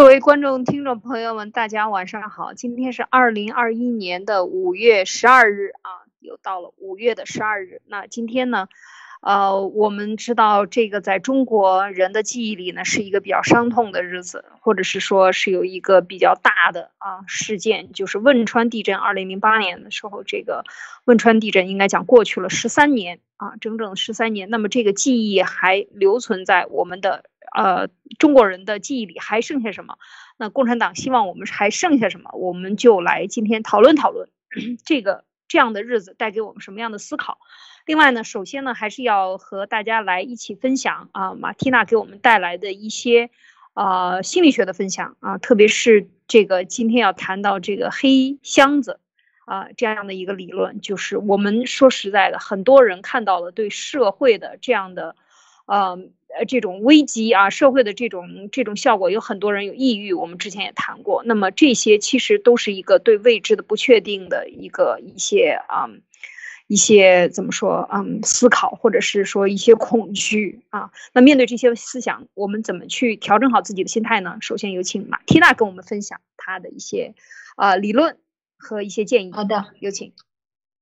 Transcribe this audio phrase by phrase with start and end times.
[0.00, 2.54] 各位观众、听众朋友们，大家晚上好！
[2.54, 7.82] 今天是二零二一年的五月十二日啊，又到了五月的十二日。
[7.86, 8.68] 那今天呢，
[9.20, 18.96] 呃，我们知道这个在中国人的记忆里呢，是一个比较伤痛的日子，或者是说是有一个比较大的啊事件，就是汶川地震。
[18.96, 20.64] 二零零八年的时候，这个
[21.04, 24.48] 汶川地震应该讲过去了十三年啊，整整十三年。
[24.48, 27.24] 那么这个记忆还留存在我们的。
[27.54, 29.96] 呃，中国人的记忆里还剩下什么？
[30.36, 32.30] 那共产党希望我们还剩下什么？
[32.34, 34.28] 我们就来今天讨论讨论
[34.84, 37.38] 这个这样的日子带给我们什么样的思考。
[37.86, 43.30] 另外呢，首先呢，还是要和大家来一起分享啊，马蒂娜给我们带来的一些
[43.74, 49.00] 呃心理学的分享啊，特别是这个今天要谈到这个黑箱子
[49.44, 55.16] 啊这样的一个理论，就是我们说实在的，很多人看到了对社会的这样的
[55.70, 56.10] 呃。
[56.32, 60.12] 呃，这种危机啊，社会的这种这种效果，有很多人有抑郁。
[60.12, 65.90] 我们之前也谈过，那么这些其实都是一个对未知的不确定的一个一些啊，
[66.68, 70.92] 一些怎么说嗯思考，或者是说一些恐惧啊。
[71.12, 74.38] 那面对这些思想，我们怎么去调整好自己的心态呢？
[74.40, 77.12] 首先有请马缇娜跟我们分享她的一些
[77.56, 78.18] 啊理论
[78.56, 79.32] 和一些建议。
[79.32, 80.12] 好的，有请。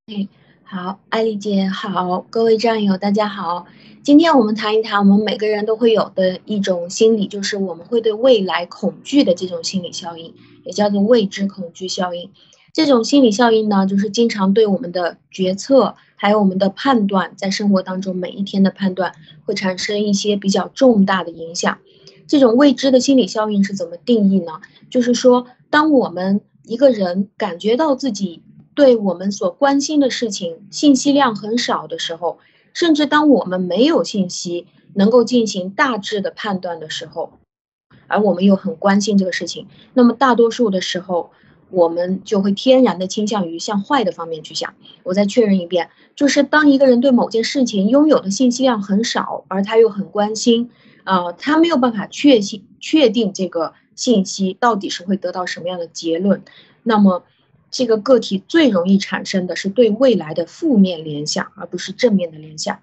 [0.09, 0.28] 嗯。
[0.71, 3.65] 好，艾丽姐好，各位战友大家好。
[4.03, 12.31] 今天我们谈一谈我们每个人都会有的一种心理，就是我们会对未来恐惧的这种心理效应，也叫做未知恐惧效应。
[12.75, 19.15] 这种心理效应呢，就是经常对我们的决策，还有我们的判断，在生活当中每一天的判断，
[19.47, 21.79] 会产生一些比较重大的影响。
[22.27, 24.61] 这种未知的心理效应是怎么定义呢？
[24.91, 28.43] 就是说，当我们一个人感觉到自己。
[28.79, 32.39] 对我们所关心的事情信息量很少的时候，
[32.72, 37.33] 甚至当我们没有信息能够进行大致的判断的时候，
[38.06, 41.33] 而我们又很关心这个事情，那么大多数的时候，
[41.71, 44.72] 我们就会天然的倾向于向坏的方面去想。
[45.03, 50.71] 我再确认一遍，就是当一个人对某件事情拥有的信息量很少，而他又很关心，
[51.03, 56.45] 啊，他没有办法确信确定这个信息到底是会得到什么样的结论，
[56.84, 57.25] 那么。
[57.71, 62.81] 这个个体最容易产生的是对未来的负面联想，而不是正面的联想。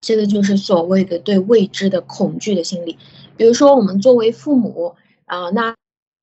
[0.00, 2.98] 这个就是所谓的对未知的恐惧的心理。
[3.36, 4.94] 比如说，我们作为父母
[5.26, 5.74] 啊，那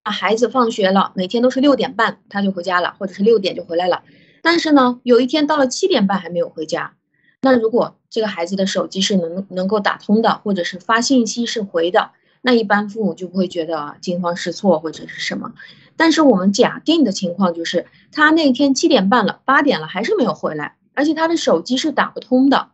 [0.03, 4.03] 孩子放学了，每天都是六点半他就回家了，或者是六点就回来了。
[4.41, 6.95] 但是呢，有一天到了七点半还没有回家。
[7.41, 12.11] 那如果这个孩子的手机是能能够打通的，或者是发信息是回的，
[12.41, 15.53] 那一般父母就不会觉得惊慌失措或者是什么。
[15.95, 22.69] 但是我们假定的情况就是，他那天七点半了，八点了还是没有回来，而且他的手机是打不通的，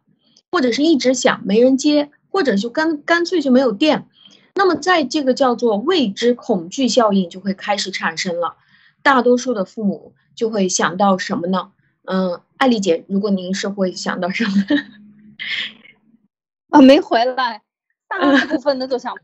[0.52, 4.08] 或者是一直响没人接，或者就干干脆就没有电。
[4.56, 8.58] 那么在这个叫做未知恐惧效应就会开始产生了，
[9.02, 11.72] 大多数的父母就会想到什么呢？
[12.06, 14.52] 嗯，艾丽姐，如果您是会想到什么？
[16.72, 17.62] 啊，没回来，
[18.10, 19.16] 大部分的都想。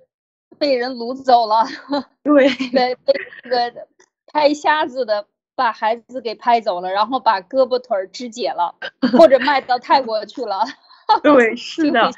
[0.59, 1.65] 被人掳走了，
[2.21, 3.87] 对，被被那个
[4.27, 5.25] 拍瞎子的
[5.55, 8.75] 把孩子给拍走了，然后把胳膊腿儿肢解了，
[9.17, 10.63] 或者 卖到泰国去了。
[11.23, 12.11] 对，是的，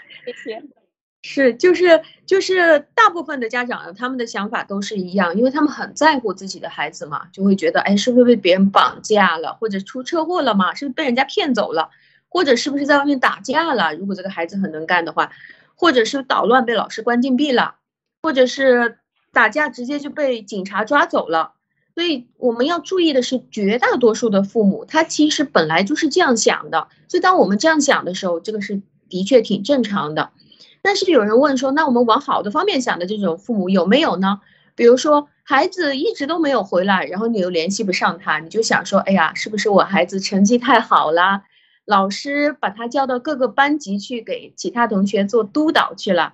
[1.22, 10.74] 是就是就是大部分的家长他们的想法都是一样，因为他们很在乎自己的孩子嘛，就会觉得哎，是不是被别人绑架了，或者出车祸了嘛？
[10.76, 11.92] 是不是被人家骗走了，
[12.28, 13.94] 或者是不是在外面打架了？
[13.96, 15.32] 如果这个孩子很能干的话，
[15.76, 17.76] 或者是捣乱被老师关禁闭了。
[18.24, 18.98] 或者是
[19.34, 21.54] 打架直接就被警察抓走了，
[21.96, 26.88] 所以我们要注意的是，绝大多数的父母他其实本来就是这样想的。
[27.08, 30.32] 所以当我们这样想的时候，这个是的确挺正常的。
[30.82, 34.40] 但是有人问说，那我们往好的方面想的这种父母有没有呢？
[34.76, 41.44] 比如说孩子一直都没有回来，然后你又联系不上他，你就想说，哎呀，是不是我孩子成绩太好了，
[41.86, 46.34] 老师把他叫到各个班级去给其他同学做督导去了？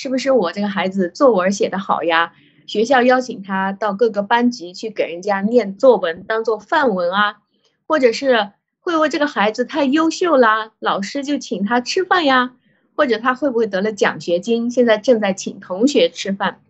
[0.00, 2.32] 是不是我这个孩子作文写得好呀？
[2.68, 7.38] 学校邀请他到各个班级去给人家念作文，当做范文啊？
[7.84, 12.52] 或者是会不会这个孩子太优秀啦，老师就请他吃饭呀？
[12.94, 16.60] 或者他会不会得了奖学金，现在正在请同学吃饭？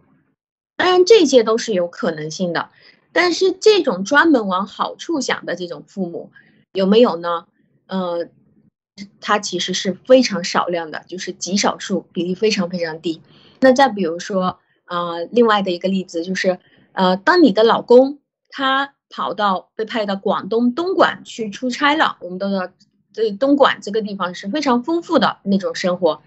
[0.78, 2.70] 当然这些都是有可能性的，
[3.12, 6.30] 但是这种专门往好处想的这种父母
[6.72, 7.44] 有没有呢？
[7.88, 8.30] 呃。
[9.20, 13.20] 它其实是非常少量的，就是极少数，比例非常非常低。
[13.60, 16.58] 那再比如说，呃，另外的一个例子就是，
[16.92, 18.18] 呃，当你的老公
[18.50, 22.68] 他跑到被派到广东东莞去出差了，我们都知道，
[23.12, 26.22] 这东莞这个地方是非常丰富的那种生活，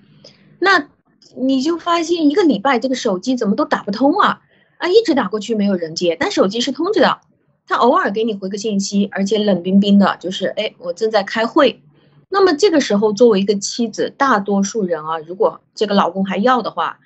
[0.59, 0.89] 那
[1.37, 4.41] 你就发现一个礼拜这个手机怎么都打不通啊，
[4.77, 7.21] 啊，一直打过去没有人接，但手机是通着的，
[7.65, 11.81] 他偶尔给你回个信息，而且冷冰冰的，就是哎，我正在开会。
[12.31, 16.99] 那么这个时候，作为一个妻子，大多数人啊，如果这个老公还要的话，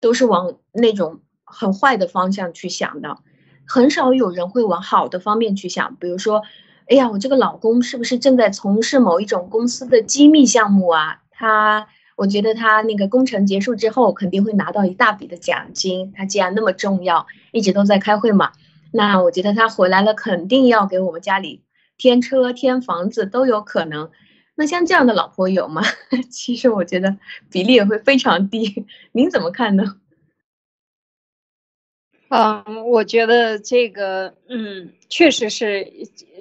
[0.00, 3.18] 都是往那种很坏的方向去想的，
[3.66, 5.96] 很少有人会往好的方面去想。
[5.96, 6.42] 比如说，
[6.86, 11.22] 哎呀，我这个老公是不是正在从事某一种公司的机密项目啊？
[11.30, 11.88] 他。
[12.18, 16.12] 我觉得他那个工程结束之后肯定会拿到一大笔的奖金。
[16.16, 18.50] 他既然那么重要，一直都在开会嘛，
[18.90, 21.62] 那我觉得他回来了肯定要给我们家里
[21.96, 24.10] 添车添房子都有可能。
[24.58, 25.82] 那像这样的老婆有吗？
[26.30, 27.16] 其实我觉得
[27.48, 28.84] 比例也会非常低。
[29.12, 30.00] 您怎么看呢？
[32.28, 35.86] 嗯，我觉得这个，嗯，确实是，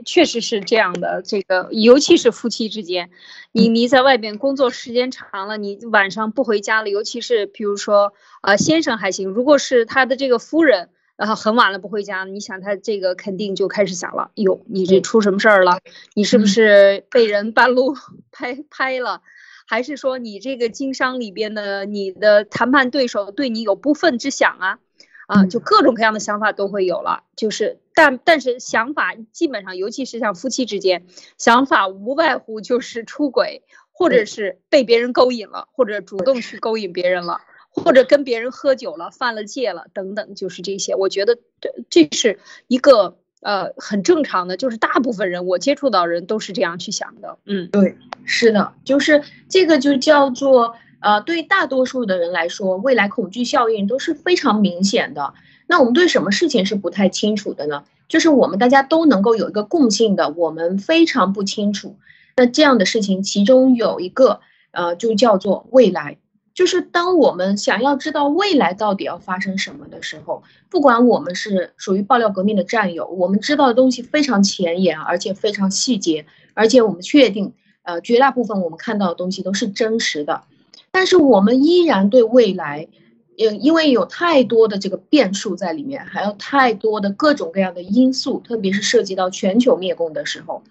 [0.03, 1.21] 确实是这样的。
[1.23, 3.11] 这个，尤其是夫妻之间，
[3.51, 15.79] 你你在外边工作时间长了，你晚上不回家了，尤其是比如说，呃，先生还行，如果是他的这个夫人，然后很晚了不回家，你想他这个肯定就开始想了，哟，你这出什么事儿了？
[16.13, 17.95] 你是不是被人半路
[18.31, 19.23] 拍拍了？
[19.65, 24.79] 还是说你这个经商里边的你的谈判对手对你有不忿之想啊？
[25.27, 31.05] 啊，就各种各样的想法都会有了，就是，但但是想法基本上，尤其是像夫妻之间，
[31.37, 37.41] 想法无外乎就是出轨，或者是被别人勾引了，或者主动去勾引别人了，
[37.83, 40.95] 或者跟别人喝酒了，犯了戒了，等等，就是这些。
[40.95, 47.37] 我觉得这这是一个呃很正常的，就是大部分人我接触到人都是这样去想的。
[47.45, 50.75] 嗯，对，是的，就是这个就叫做。
[50.99, 55.35] 呃，对大多数的人来说，未来恐惧效应都是非常明显的。
[55.67, 57.83] 那我们对什么事情是不太清楚的呢？
[58.07, 61.97] 就是我们大家都能够有一个共性的，我们非常不清楚。
[62.35, 64.39] 那这样的事情，其中有一个，
[64.71, 66.17] 呃，就叫做未来。
[66.57, 76.25] 就是当我们想要知道未来到底要发生什么的时候，不管我们是属于爆料革命的战友，我们知道的东西非常前沿，而且非常细节，
[76.55, 80.45] 而且我们确定，呃，绝大部分我们看到的东西都是真实的。
[80.89, 82.87] 但是我们依然对未来，
[83.35, 90.63] 因，因为有太多的这个变数在里面，还有太多的各种各样的因素，特别是涉及到全球灭共的时候，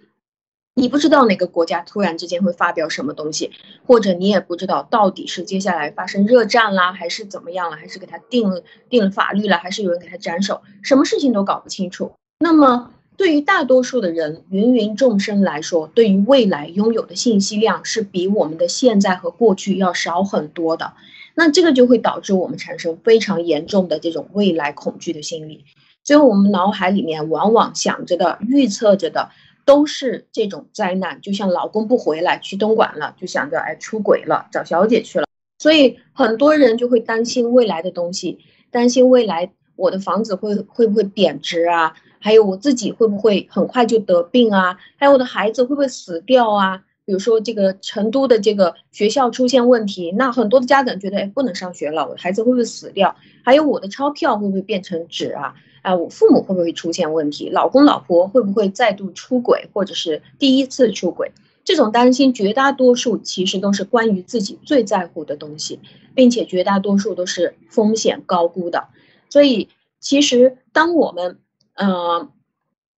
[0.78, 3.50] 你不知道哪个国家突然之间会发表什么东西，
[3.87, 12.12] 或者你也不知道到底是接下来发生热战啦，还是怎么样了，还是给他定了定了法律了，还是有人给他斩首，什么事情都搞不清楚。
[12.38, 12.93] 那么。
[13.19, 20.93] 对于大多数的人，芸芸众生来说，对于未来拥有的信息量是比我们的现在和过去要少很多的。
[21.34, 25.64] 那这个就会导致我们产生非常严重的这种未来恐惧的心理。
[26.05, 29.31] 所以，我们脑海里面往往想着的、预测着的，
[29.66, 31.20] 都是这种灾难。
[31.20, 35.26] 就像老公不回来去东莞了，就想着哎出轨了，找小姐去了。
[35.58, 38.38] 所以，很多人就会担心未来的东西，
[38.70, 41.94] 担心未来我的房子会会不会贬值啊？
[42.18, 44.78] 还有我自己会不会很快就得病啊？
[44.96, 46.82] 还有我的孩子会不会死掉啊？
[47.04, 53.14] 比如说这个成都的这个学校出现问题，那很多的家长觉得，哎，不能上学了，我的孩子会不会死掉？
[53.44, 55.54] 还有我的钞票会不会变成纸啊？
[55.87, 57.49] 啊，我父母会不会出现问题？
[57.49, 61.31] 老公老婆会不会再度出轨，或者是第一次出轨？
[61.64, 65.78] 这种担心，绝大多数其实都是关于自己最在乎的东西，
[66.12, 68.88] 并且绝大多数都是风险高估的。
[69.28, 69.69] 所以，
[70.00, 71.38] 其实当我们
[71.75, 72.28] 呃，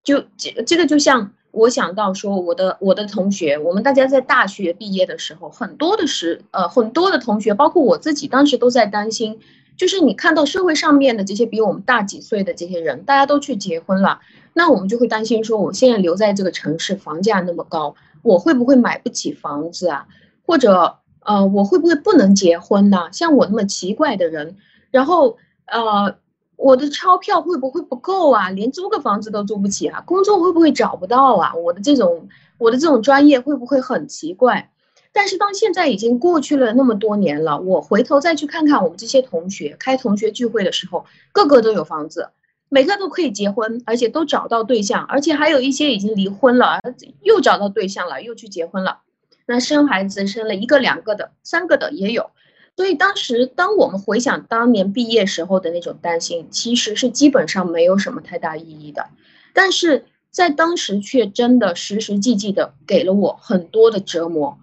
[0.03, 9.39] 就这这个就像我想到说，我的我的同学，我们大家在大学毕业的时候，很多的时呃很多的同学，包括我自己，当时都在担心，
[9.79, 14.19] 就是你看到社会上面的这些比我们大几岁的这些人，大家都去结婚了，
[14.53, 20.05] 那我们就会担心说，我现在留在这个城市，房价那么高，我会不会买不起房子啊？
[20.45, 23.07] 或者呃，我会不会不能结婚呢？
[23.11, 24.57] 像我那么奇怪的人，
[24.91, 26.15] 然后呃。
[26.61, 28.49] 我的钞票会不会不够啊？
[28.49, 30.03] 连租个房子都租不起啊？
[30.05, 31.55] 工作会不会找不到啊？
[31.55, 34.69] 我的这种我的这种专业会不会很奇怪？
[35.11, 42.29] 但是当现在已经过去了那么多年了，我回头再去看看我们这些同学开同学聚会的时候，个个都有房子，
[42.69, 46.79] 每个都可以结婚，而且都找到对象，而且还有一些已经离婚了，
[47.21, 48.99] 又找到对象了，又去结婚了。
[49.45, 52.29] 那生孩子生了一个两个的，三个的也有。
[52.77, 59.07] 所以当时，当我们回想当年毕业时候的那种担心，其实是基本上没有什么太大意义的，
[59.53, 64.57] 但是在当时却真的实实际际的给了我很多的折磨，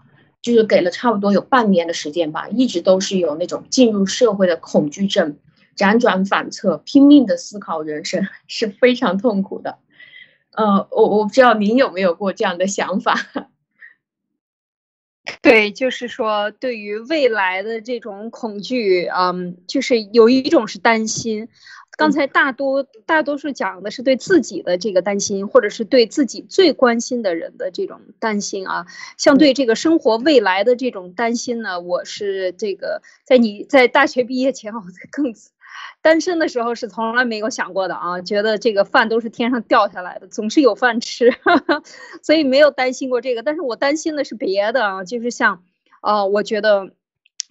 [0.54, 5.38] 就是给了差不多有半年的时间吧，一直都是有那种进入社会的恐惧症，
[5.76, 9.78] 辗转反侧，拼命的思考人生， 是非常痛苦的。
[10.52, 13.18] 呃，我我不知道您有没有过这样的想法。
[15.42, 21.48] 对，就是说对于未来的这种恐惧，嗯，就是有一种是担心。
[21.96, 28.84] 刚才大多大多数讲的是对自己的这个担心，或者是对自己最关心的人的这种担心啊。
[29.16, 35.34] 像对这个生活未来的这种担心呢，我是这个在你在大学毕业前，我更
[36.02, 41.32] 单身的时候是从来没有想过的啊，觉得这个饭都是天上掉下来的，总是有饭吃，
[42.22, 43.42] 所以没有担心过这个。
[43.42, 45.62] 但是我担心的是别的啊，就是像，
[46.02, 46.90] 呃，我觉得。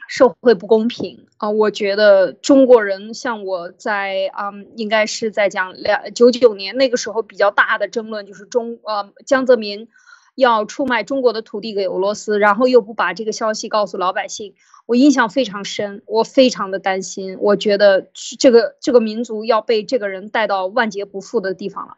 [0.08, 1.50] 社会不公平啊！
[1.50, 9.88] 我觉得中国人像我在啊，应该是在讲两九九年那个时候比较大的争论，就是中呃江泽民
[10.36, 14.54] 要出卖中国的土地给俄罗斯，然后又不把这个消息告诉老百姓，
[14.86, 18.08] 我印象非常深，我非常的担心，我觉得
[18.38, 21.98] 这个这个民族要被这个人带到万劫不复的地方了。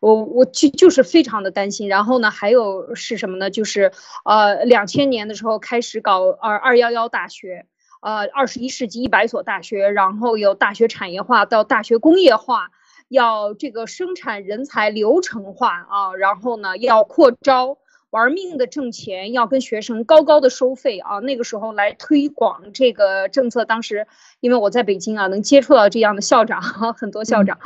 [0.00, 3.50] 我我就就是非常的担心，然后呢，还有是什么呢？
[3.50, 3.92] 就是
[4.24, 7.66] 呃，两千年的时候开始搞二二幺幺大学，
[8.00, 12.70] 呃，二十一世纪一百所大学，然后有大学产业化到大学工业化，
[13.08, 17.78] 要这个生产人才流程化啊，然后呢要扩招。
[18.10, 21.18] 玩命的挣钱，要跟学生高高的收费啊！
[21.18, 24.06] 那个时候来推广这个政策，当时
[24.40, 26.60] 因为我在北京啊，能接触到这样的校长，
[26.96, 27.58] 很多校长，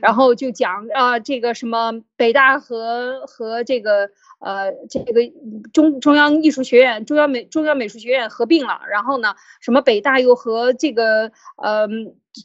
[0.00, 4.10] 然后就讲啊，这个什么北大和和这个。
[4.42, 5.20] 呃，这个
[5.70, 11.86] 中中央艺术学院、中央美中央美术学院合并了，然后呢，什么北大又和这个呃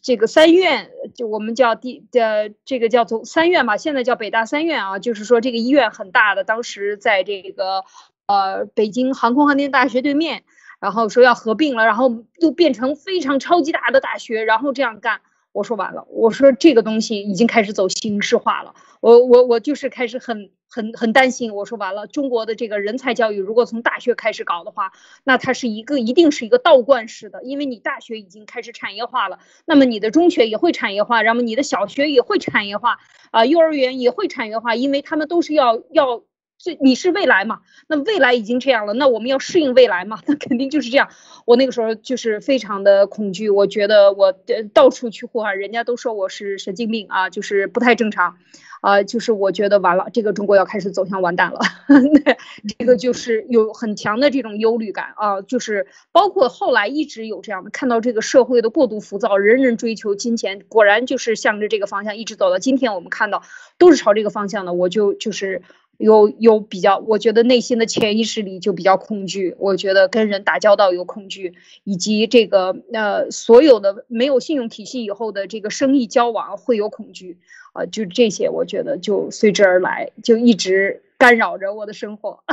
[0.04, 7.86] 这个三院，就我们叫第的这个叫做三院吧，现在叫北大三院啊，就是说这个医院很大的，当时在这个
[8.28, 10.44] 呃北京航空航天大学对面，
[10.80, 15.22] 然后说要合并了，然后又变成非常超级大的大学，然后这样干。
[15.52, 21.56] 我说完了，我说这个东西已经开始走形式化了，我我我就是开始很很很担心。
[21.56, 24.92] 我说完了，中国的这个人才教育如果从大学开始搞的话，
[25.24, 32.98] 那它是一个一定是一个倒灌式的，因为你大学已经开始产业化了，那么你的中学也会产业化，然后你的小学也会产业化，
[33.32, 36.24] 啊，幼儿园也会产业化，因为他们都是要要。
[36.58, 37.60] 这你是未来嘛？
[37.88, 40.20] 那未来已经这样了，那我们要适应未来嘛？
[40.26, 41.10] 那肯定就是这样。
[41.46, 44.34] 我那个时候就是非常的恐惧，我觉得我
[44.74, 48.38] 到处去呼喊，人家都说我是神经病啊，就是不太正常，
[48.82, 51.60] 啊，就是我觉得完了，这个中国要开始走向完蛋了。
[52.80, 63.44] 这个就是有很强的这种忧虑感啊，就是包括后来一直有这样的，看到这个社会的过度浮躁，人人追求金钱，果然就是向着这个方向一直走到今天，我们看到
[63.78, 65.62] 都是朝这个方向的，我就就是。
[65.98, 69.56] 有有比较，我觉得内心的潜意识里就比较恐惧。
[69.60, 77.38] 我觉得跟人打交道有恐惧，以及这个呃所有的没有信用体系以后的这个生意交往会有恐惧
[77.74, 82.44] 啊，就这些，我觉得就随之而来，就一直干扰着我的生活。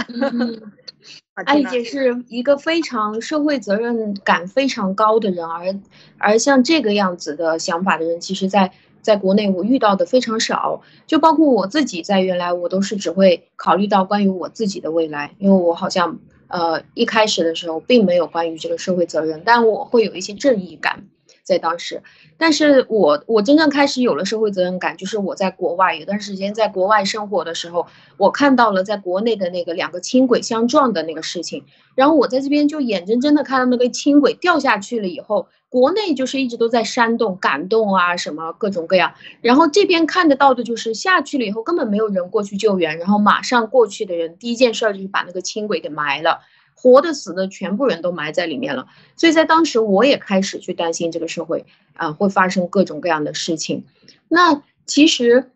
[1.35, 5.75] 艾丽姐是一个非常社会责任感非常高的人，而
[6.19, 8.73] 而像这个样子的想法的人，其实在。
[9.03, 16.19] 在国内，我遇到的非常少，就包括我自己，在原来我都是只会考虑到关于我自己的未来，因为我好像
[16.49, 21.05] 呃一开始的时候并没有关于这个社会责任，但我会有一些正义感。
[21.43, 22.03] 在当时，
[22.39, 46.41] 但是我我真正开始有了社会责任感，就是我在国外有段时间在国外生活的时候，我看到了在国内的那个两个轻轨相撞的那个事情，然后我在这边就眼睁睁的看到那个轻轨掉下去了以后，国内就是一直都在煽动、感动啊什么各种各样，然后这边看得到的就是下去了以后根本没有人过去救援，然后马上过去的人第一件事就是把那个轻轨给埋了。
[46.75, 51.65] 活的死的全部人都埋在里面了，所以在当时我也开始去担心这个社会
[51.95, 53.85] 啊会发生各种各样的事情。
[54.27, 55.51] 那其实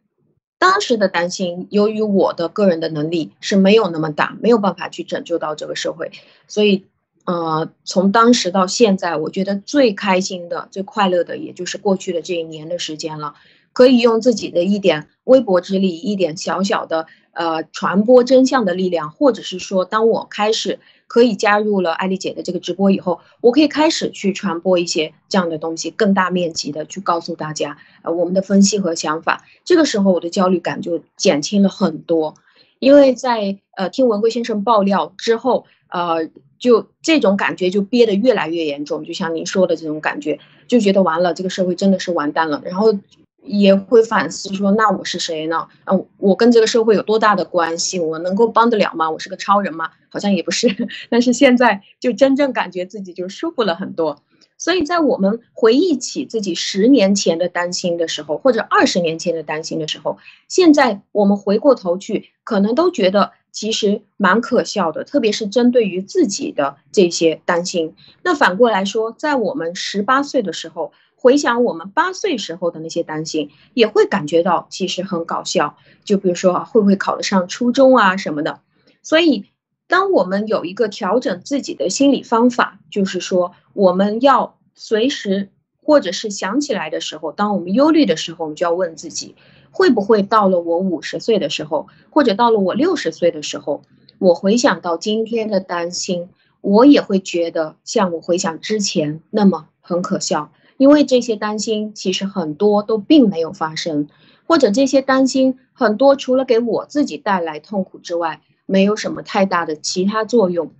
[0.58, 6.12] 当时的担心，由于我的个人的能力是没有那么大，没有办法去拯救到这个社会，
[6.46, 6.84] 所以
[7.24, 13.34] 呃从当时到现在，我觉得最开心的、最快乐的，也就是过去的这一年的时间了，
[13.72, 20.78] 可以用自己的一点微薄之力，一点小小的呃传播真相的力量，或者是说，当我开始。
[21.06, 29.44] 可以加入了艾丽姐的这个直播以后，我可以开始去传播一些这样的东西，更大面积的去告诉大家，呃，我们的分析和想法。
[29.64, 32.34] 这个时候我的焦虑感就减轻了很多，
[32.78, 42.98] 因为在呃听文贵先生爆料之后，呃，就这种感觉就憋得越来越严重，就像您说的这种感觉，就觉得完了，这个社会真的是完蛋了，然后。
[43.46, 45.66] 也会反思说，那我是谁呢？
[45.84, 47.98] 嗯，我跟这个社会有多大的关系？
[47.98, 49.10] 我能够帮得了吗？
[49.10, 49.90] 我是个超人吗？
[50.08, 50.68] 好像也不是。
[51.08, 54.22] 但是现在就真正感觉自己就舒服了很多。
[54.58, 63.32] 所以在我们回忆起自己十年前的担心的时候，或者二十年前的担心的时候，现在我们回过头去，可能都觉得。
[63.52, 67.94] 其实蛮可笑的，特别是针对于自己的这些担心。
[68.22, 75.76] 那反过来说，在我们十八岁的时候，回想我们八岁时候的那些担心，也会感觉到其实很搞笑。
[76.04, 78.60] 就比如说会不会考得上初中啊什么的。
[79.02, 79.46] 所以，
[79.88, 85.50] 当我们有一个调整自己的心理方法，就是说我们要随时
[85.82, 89.34] 或者是想起来的时候，当我们忧虑的时候，我们就要问自己。
[89.72, 93.82] 会不会到了我五十岁的时候，或者到了我六十岁的时候，
[94.18, 96.30] 我回想到今天的担心，
[96.62, 104.08] 我也会觉得像我回想之前那么很可笑，因为这些担心其实很多都并没有发生，
[104.46, 110.72] 或者这些担心很多除了给我自己带来痛苦之外，没有什么太大的其他作用。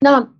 [0.00, 0.30] 那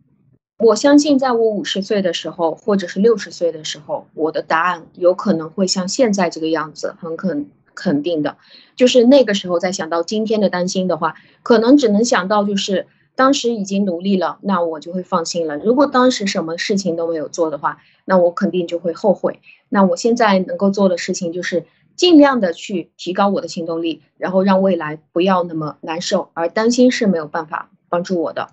[0.59, 7.51] 我相信，在我五十岁的时候，或者是六十岁的时候，我的答案有可能会像现在这个样子，很肯。
[7.73, 8.37] 肯定的，
[8.77, 15.57] 就是那个时候再想到今天的担心的话，可能只能想到就是当时已经努力了，那我就会放心了。
[15.59, 19.41] 如果当时什么事情都没有做的话，那我肯定就会后悔。
[19.69, 26.31] 那我现在能够做的事情就是尽量的去提高我的行动力，然后让未来不要那么难受。
[26.35, 28.51] 而担心是没有办法帮助我的，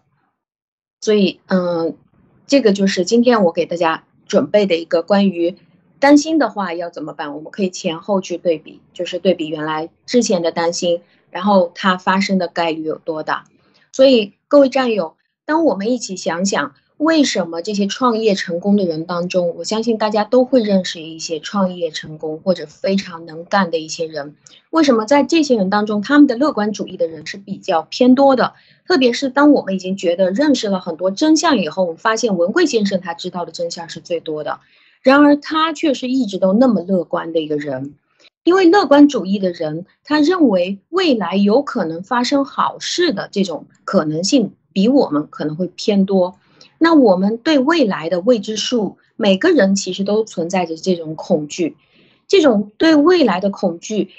[1.02, 1.96] 所以嗯，
[2.46, 5.56] 这个就是今天我给大家准备的一个关于。
[6.00, 7.34] 担心的话要怎么办？
[7.34, 13.46] 我们可以前后去对比，就是对比原来之前的担心，然后它发生的概率有多大。
[13.92, 24.38] 所以各位战友，当我们一起想想，为什么这些创业成功的人当中，我相信大家都会认识一些创业成功或者非常能干的一些人，
[24.70, 28.54] 为什么在这些人当中，他们的乐观主义的人是比较偏多的？
[28.88, 34.62] 特别是当我们已经觉得认识了很多真相以后，我们发现文贵先生他知道的真相是最多的。
[35.02, 37.96] 然而，他却是一直都那么乐观的一个人，
[38.48, 46.40] 因为乐观主义的人，他认为未来有可能发生好事的这种可能性比我们可能会偏多。
[46.78, 51.76] 那我们对未来的未知数，每个人其实都存在着这种恐惧，
[52.30, 54.12] 这种对未来的恐惧，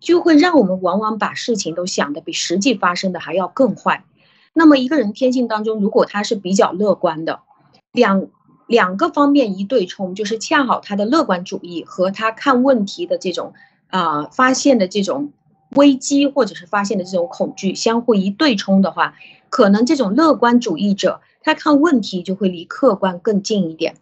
[0.00, 4.06] 就会让我们往往把事情都想的比实际发生的还要更坏。
[4.54, 7.40] 那么，一个人天性当中，如果他是比较乐观的，
[7.92, 8.28] 两。
[8.66, 13.54] 两个方面一对冲，就是恰好他的乐观主义和他看问题的这种
[13.88, 15.32] 啊发现的这种
[15.70, 19.14] 危机，或者是发现的这种恐惧相互一对冲的话，
[19.50, 23.94] 可能这种乐观主义者他看问题就会离客观更近一点。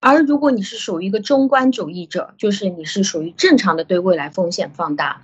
[0.00, 5.22] 而如果你是属于一个中观主义者，就是你是属于正常的对未来风险放大，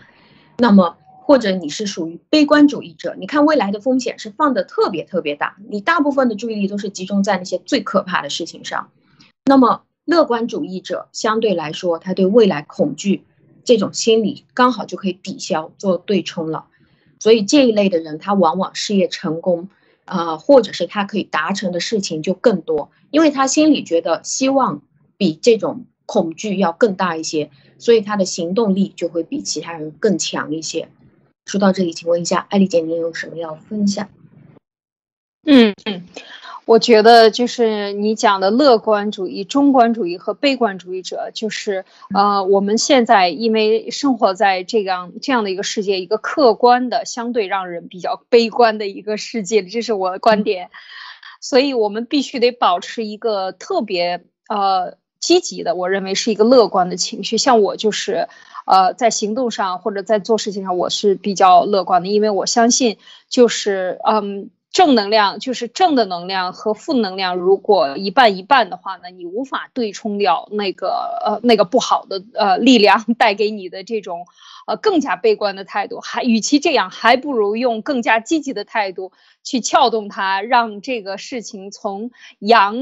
[0.59, 0.97] 那么。
[1.31, 8.91] 或者你是属于悲观主义者，你看未来的风险是放的特别特别大，你大部分的注意力都是集中在那些最可怕的事情上。
[9.45, 13.23] 那么乐观主义者相对来说，他对未来恐惧
[13.63, 16.67] 这种心理刚好就可以抵消做对冲了。
[17.21, 19.69] 所以这一类的人，他往往事业成功，
[20.07, 24.83] 啊，或者是他可以达成的事情就更多，因为他心里觉得希望
[25.17, 30.89] 比这种恐惧要更大一些，所以他的行动力就会比其他人更强一些。
[31.51, 34.09] 说到这里，请问一下，艾丽姐，您有什么要分享？
[35.45, 36.07] 嗯嗯，
[36.65, 41.85] 我觉得就是你讲的乐观主义、中观主义和悲观主义者，就是
[42.15, 50.71] 呃，我们现在因为生活在这样这样的一个世界，一个客观的、相对让人比较悲观的一个世界，这是我的观点。
[51.41, 57.39] 所以我们必须得保持一个特别呃积极的，我认为是一个乐观的情绪。
[57.39, 58.29] 像我就是。
[58.67, 70.89] 呃，在行动上或者在做事情上，我是比较乐观的，因为我相信，就是嗯，正能量就是正的能量和负能量，如果一半一半的话呢，你无法对冲掉那个
[71.25, 74.27] 呃那个不好的呃力量带给你的这种
[74.69, 79.11] 呃更加悲观的态度，还与其这样，还不如用更加积极的态度
[79.43, 82.77] 去撬动它，让这个事情从阳。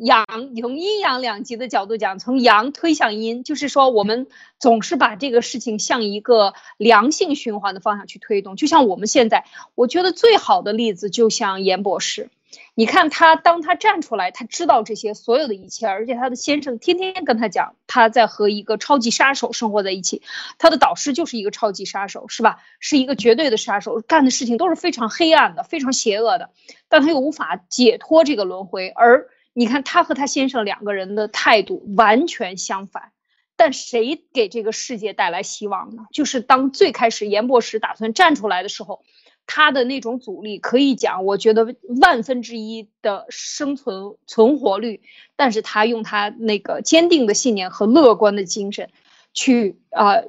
[0.00, 0.26] 阳
[0.60, 4.26] 从阴阳两极的角度讲，从阳推向阴，就是说我们
[4.58, 8.56] 总是把这个事情向一个良性循环的方向去推动。
[8.56, 12.30] 就像我们现在，我觉得最好的例子就像严博士，
[12.74, 20.22] 你看他当他站出来，他知道这些所有的一切，而且他的先生天天跟他讲，他在和一个超级杀手生活在一起，
[20.56, 22.60] 他的导师就是一个超级杀手，是吧？
[22.78, 26.48] 是一个绝对的杀手，干的事情都是非常黑暗的、非常邪恶的，
[26.88, 29.28] 但他又无法解脱这个轮回，而。
[29.52, 33.12] 你看他和他先生两个人的态度完全相反，
[33.56, 36.06] 但谁给这个世界带来希望呢？
[36.12, 39.02] 就是当最开始严博士打算站出来的时候，
[39.46, 45.02] 他的那种阻力可以讲，我觉得万分之一的生存存活率，
[45.34, 48.90] 但是他用他那个坚定的信念和乐观的精神，
[49.32, 50.24] 去呃，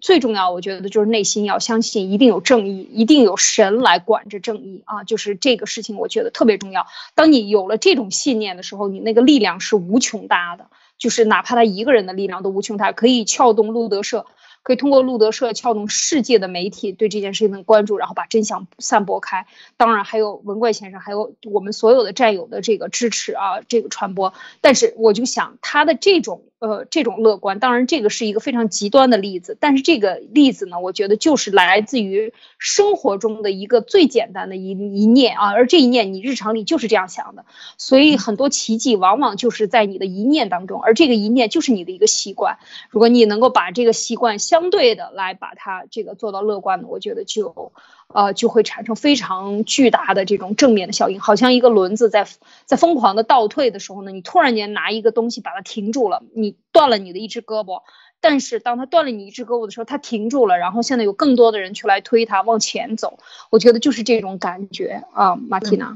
[0.00, 5.04] 最重要，我觉得就是内心要相信，一定有正义，一定有神来管着正义啊！
[5.04, 6.86] 就是这个事情，我觉得特别重要。
[7.14, 14.26] 当你有了这种信念的时候，你那个力量是无穷大的，就是哪怕他一个人的力量都无穷大，可以撬动路德社。
[14.62, 19.46] 可以通过路德社撬动世界的媒体对这件事情的关注，然后把真相散播开。
[19.76, 24.32] 当然还有文怪先生，还有我们所有的战友的这个支持啊，这个传播。
[24.62, 26.44] 但是我就想他的这种。
[26.64, 37.44] 呃，这种乐观，当然这个是一个非常极端的例子，但是这个例子呢，我觉得就是来自于生活中的一个最简单的一一念啊，而这一念你日常里就是这样想的，
[37.76, 42.56] 所以很多奇迹往往就是在你的一念当中，而这个一念就是你的一个习惯，
[42.88, 47.72] 如果你能够把这个习惯相对的来把它这个做到乐观的，我觉得就。
[48.08, 52.26] 呃，就会产生非常巨大的这种正面的效应，好像一个轮子在
[52.64, 57.82] 在疯狂的倒退的时候呢，你突然间拿一个东西把它停住了，你断了你的一只胳膊，
[58.20, 63.18] 但是当它断了你一只胳膊的时候，它停住了，然后现在有更多的人去来推它往前走，
[63.50, 65.94] 我觉得就是这种感觉啊，马蒂娜。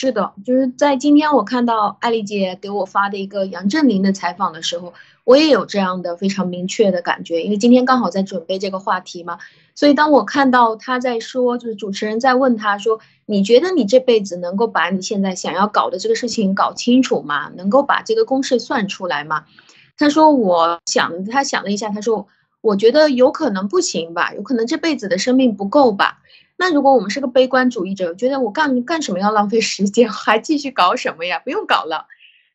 [0.00, 9.40] 是的，就是在今天我看到艾丽姐给我发的一个杨振宁的采访的时候，我也有这样的非常明确的感觉，因为今天刚好在准备这个话题嘛，
[9.74, 17.50] 所以当我看到他在说，就是主持人在问他说，你觉得你这辈子能够把你现在想要搞的这个事情搞清楚吗？
[17.56, 19.46] 能够把这个公式算出来吗？
[19.96, 22.28] 他说，我想，他想了一下，他说，
[22.60, 26.20] 我觉得有可能不行吧，有可能这辈子的生命不够吧。
[26.58, 31.38] 那如果我们是个悲观主义者，觉得我干干什么要浪费时间， 还继续搞什么呀？
[31.38, 32.06] 不用搞了。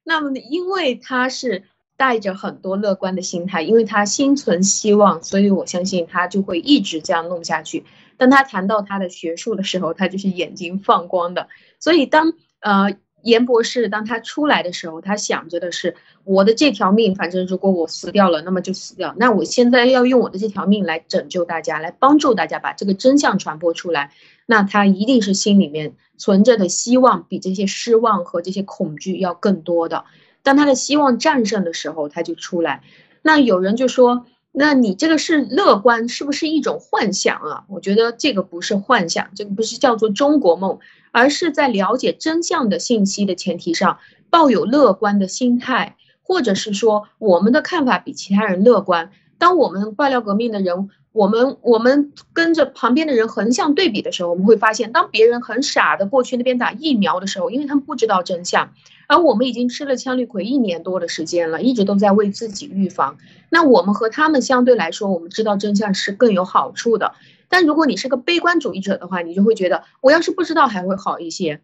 [0.04, 1.64] 那么，因为他是
[1.96, 7.86] 带着很多乐观的心态，因为他心存希望，所以我相信他就会一直这样弄下去。
[8.18, 11.48] 当他谈到他的学术的时候，他就是眼睛放光的。
[11.80, 12.96] 所以当呃。
[13.24, 19.16] 严博士，当他出来的时候，他想着的是我的这条命，反正如果我死掉了，那么就死掉。
[19.18, 24.12] 那我现在要用我的这条命来拯救大家，来帮助大家把这个真相传播出来。
[24.46, 30.04] 那他一定是心里面存着的希望，比这些失望和这些恐惧要更多的。
[30.44, 32.84] 当他的希望战胜的时候，他就出来。
[33.22, 37.66] 那有人就说，那你这个是乐观，是不是一种幻想啊？
[37.68, 40.80] 我觉得这个不是幻想，这个不是叫做中国梦。
[41.16, 44.00] 而是在了解真相的信息的前提上，
[44.32, 49.12] 抱有乐观的心态，或者是说我们的看法比其他人乐观。
[49.38, 58.74] 当我们爆料革命的人，我们我们跟着旁边的人横向对比的时候，我们会发现，当别人很傻的过去那边打疫苗的时候，因为他们不知道真相，
[59.08, 63.18] 而我们已经吃了羟氯喹一年多的时间了，一直都在为自己预防。
[63.50, 67.14] 那我们和他们相对来说，我们知道真相是更有好处的。
[67.50, 71.62] 但如果你是个悲观主义者的话，你就会觉得我要是不知道还会好一些。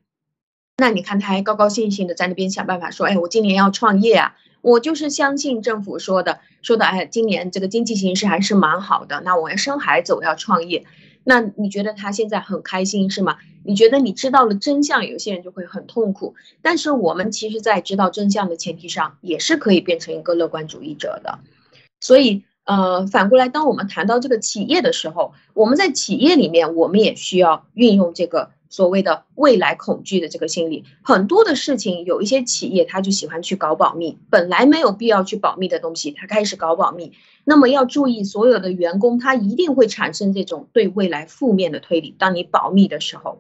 [0.78, 9.22] 那你看他还高高兴兴的在那边想办法说，哎，我今年要创业啊，我就是相信政府说的，说的，哎，今年这个经济形势还是蛮好的。
[9.26, 10.86] 那我要生孩子，我要创业。
[11.24, 13.38] 那你觉得他现在很开心是吗？
[13.64, 16.36] 你觉得你知道了真相，有些人就会很痛苦。
[16.62, 21.40] 但是我们其实，在知道真相的前提上，也是可以变成一个乐观主义者的。
[22.00, 22.44] 所以。
[22.66, 30.86] 呃，反过来，当我们谈到这个企业的时候，我们在企业里面，我们也需要运用这个所谓的未来恐惧的这个心理。
[31.02, 37.14] 很多的事情，有一些企业他就喜欢去搞保密，本来没有必要去保密的东西，他开始搞保密。
[37.50, 42.16] 那么要注意，所有的员工他一定会产生这种对未来负面的推理。
[42.20, 43.40] 当你保密的时候。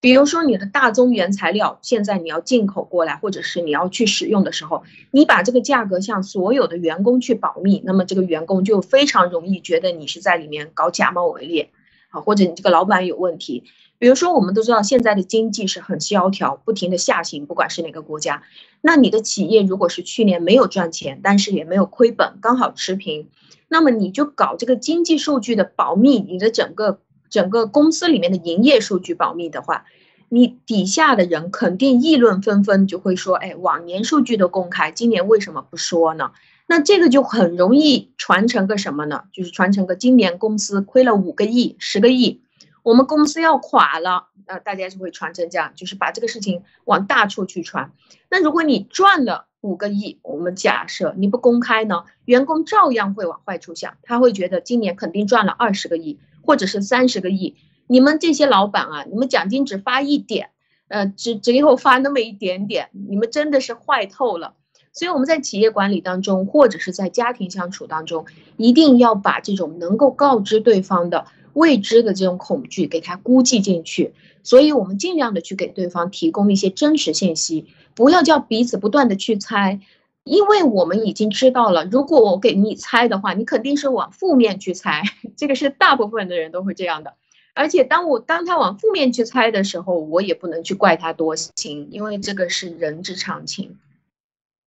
[0.00, 11.70] 比如说，你的大宗原材料现在你要进口过来，或者是你要去使用的时候，你把这个价格向所有的员工去保密，那么这个员工就非常容易觉得你是在里面搞假冒伪劣，
[12.08, 13.64] 啊，或者你这个老板有问题。
[13.98, 18.42] 比如说，我们都知道现在的经济是很萧条，不停的下行，不管是哪个国家，
[18.80, 23.28] 那你的企业如果是去年没有赚钱，但是也没有亏本，刚好持平，
[23.68, 27.00] 那么你就搞这个经济数据的保密，你的整个。
[27.30, 29.84] 整个公司里面的营业数据保密的话，
[30.30, 36.30] 你底下的人肯定议论纷纷，就会说：“哎，往年数据都公开，今年为什么不说呢？”
[36.68, 39.24] 那这个就很容易传承个什么呢？
[39.32, 42.42] 就是传承个今年公司亏了五个亿、十个亿，
[42.84, 44.28] 我们公司要垮了。
[44.46, 47.90] 呃，大家就会传承这样，就是把这个事情往大处去传。
[48.30, 56.20] 那如果你赚了五个亿，我们假设你不公开呢，员工照样会往坏处想，他会觉得今年肯定赚了二十个亿。
[56.40, 60.48] 或者是三十个亿，你们这些老板啊，你们奖金只发一点，
[60.88, 64.54] 呃，只只给我发那么一点点，你们真的是坏透了。
[64.92, 74.12] 所以我们在企业管理当中，或者是在家庭相处当中，一定要把这种能够告知对方的未知的这种恐惧给他估计进去。
[74.42, 79.80] 所以我们尽量的去给对方提供一些真实信息，不要叫彼此不断的去猜。
[80.24, 85.02] 因为我们已经知道了，如果我给你猜的话，你肯定是往负面去猜，
[85.36, 87.14] 这个是大部分的人都会这样的。
[87.54, 93.76] 而且当我当他往负面去猜的时候，我也不能去怪他多心，因为这个是人之常情。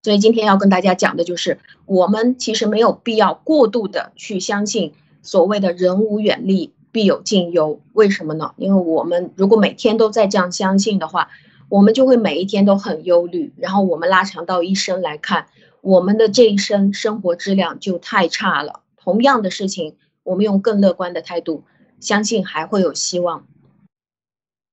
[0.04, 7.80] 所以今天要跟大家讲的就是，我们其实没有必要过度的去相信所谓的人无远虑，必有近忧。
[7.94, 8.54] 为什么呢？
[8.58, 11.30] 因为我们如果每天都在这样相信的话，
[11.70, 13.54] 我们就会每一天都很忧虑。
[13.58, 15.46] 然后我们拉长到一生来看，
[15.82, 18.82] 我们的这一生生活质量就太差了。
[18.98, 21.64] 同样的事情，我们用更乐观的态度，
[22.00, 23.46] 相信还会有希望。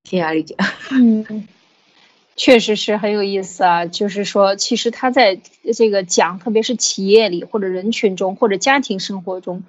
[0.05, 0.55] 谢谢阿丽姐。
[0.91, 1.47] 嗯。
[2.39, 5.41] 确实是很有意思啊，就是说，其实他在
[5.75, 9.63] 这个讲，特别是企业里或者人群中或者家庭生活中，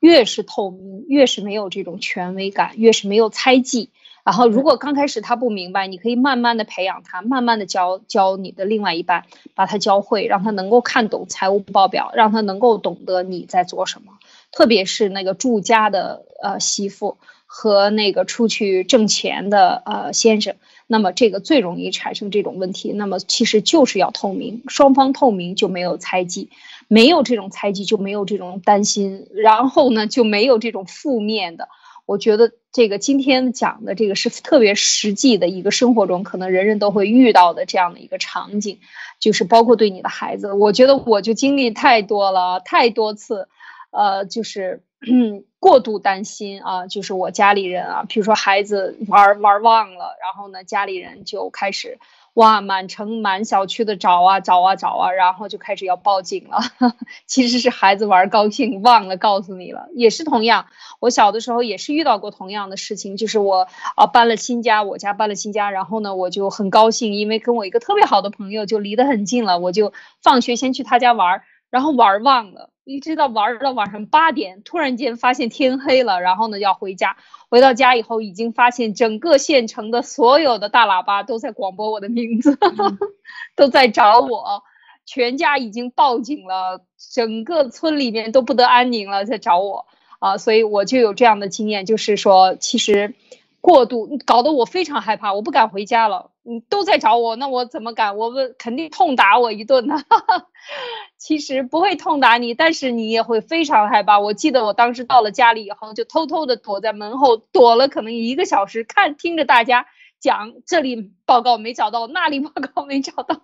[0.00, 3.90] 越是透明，越是没有这种权威感，越是没有猜忌。
[4.24, 14.18] 然后，如果刚开始他不明白，你可以慢慢的培养他，慢慢的教教你的另外一半，把他教会，让他能够看懂财务报表，让他能够懂得你在做什么。
[14.50, 20.56] 特别是那个住家的呃媳妇和那个出去挣钱的呃先生。
[20.88, 22.90] 那么这个最容易产生这种问题。
[22.92, 26.50] 那么其实就是要透明，双方透明就没有猜忌，
[26.88, 31.68] 没有这种猜忌就没有这种担心，然后呢就没有这种负面的。
[32.06, 38.78] 我觉得这个今天讲的这个是特别实际的一个生活中可能人人都会遇到的这样的一个场景，
[39.20, 43.48] 就是包括对你的孩子，我觉得我就经历太多了，太多次，
[43.90, 44.82] 呃，就是。
[45.60, 52.00] 过度担心啊，就是我家里人啊，比如说孩子玩玩忘了，然后呢，家里人就开始
[52.34, 56.58] 哇，满城满小区的找啊找啊找啊，然后就开始要报警了。
[57.26, 60.66] 其实是孩子玩高兴忘了告诉你了，也是同样。
[60.98, 72.70] 我小的时候也是遇到过同样的事情，就是我啊搬了新家，我家搬了新家，然后呢，我就很高兴，因为跟我一个特别好的朋友就离得很近了，我就放学先去他家玩，然后玩忘了。
[72.88, 77.18] 一直到玩到晚上八点，突然间发现天黑了，然后呢要回家。
[77.50, 82.58] 回到家以后，已经发现整个县城的所有的大喇叭都在广播我的名字，
[83.54, 84.62] 都在找我，
[85.04, 86.80] 全家已经报警了，
[87.12, 89.84] 整个村里面都不得安宁了，在找我
[90.18, 90.38] 啊！
[90.38, 93.14] 所以我就有这样的经验，就是说，其实
[93.60, 96.30] 过度搞得我非常害怕，我不敢回家了。
[96.48, 98.16] 你都在找我，那我怎么敢？
[98.16, 99.96] 我们肯定痛打我一顿呢。
[101.18, 104.18] 其实不会痛打你，但是你也会非常害怕。
[104.18, 109.86] 我记得我当时到了家里以后，就偷偷的躲在门后，躲了可能一个小时，看听着大家
[110.20, 113.42] 讲这里报告没找到，那里报告没找到。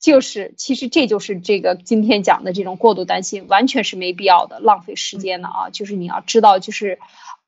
[0.00, 5.70] 就是，其实这就是这个今天讲的这种过度担心，完全是没必要的，浪费时间的啊！
[5.70, 6.98] 就是你要知道，就是。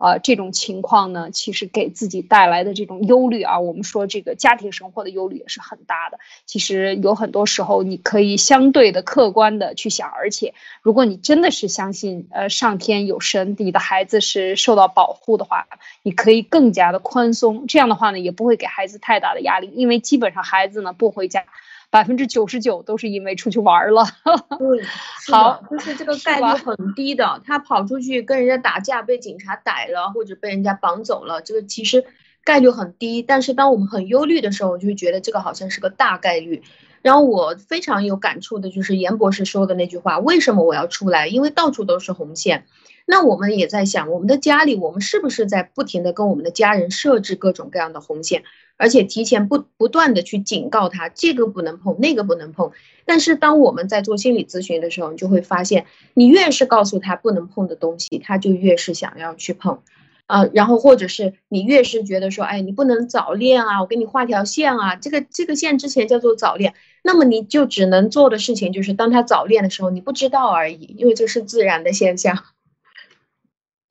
[0.03, 6.19] 呃，这种情况呢，其实给自己带来的这种忧虑啊，我们说这个家庭生活的忧虑也是很大的。
[6.47, 15.67] 其实有很多时候，你可以相对的客观的去想，而且如果你真的是相信呃上天有神，你的孩子是受到保护的话，
[16.03, 17.67] 你可以更加的宽松。
[17.67, 21.45] 这样的话呢，也不会给孩子太大的压力，因为基本上孩子呢不回家。
[21.91, 24.05] 百分之九十九都是因为出去玩了。
[24.59, 24.83] 对，
[25.31, 27.43] 好，就是这个概率很低的。
[27.45, 32.05] 他跑出去跟人家打架，被警察逮了，或者被人家绑走了，这个其实
[32.45, 33.23] 概率很低。
[33.23, 36.63] 但是当我们很忧虑的时候，我就会觉得这个好像是个大概率。
[37.03, 41.27] 然后我非常有感触的就是严博士说的那句话：为什么我要出来？
[41.27, 42.67] 因为到处都是红线。
[43.07, 48.45] 那我们也在想，我们的家里，我们是不是在不停的跟我们的家人设置各种各样的红线？
[48.81, 52.73] 而且提前不不断的去警告他，这个不能碰，那个不能碰。
[53.05, 59.83] 但是当我们在做心理咨询的时候，你就会发现，你越是告诉他不能碰的东西，他就越是想要去碰，
[60.27, 66.73] 啊，然后或者是你越是觉得说，哎，你不能早恋啊，我给你画条线啊，这个这个线之前叫做早恋，
[67.05, 72.45] 那么你就只能做的事情就是，当他早恋的时候，你不知道而已，因为这是自然的现象。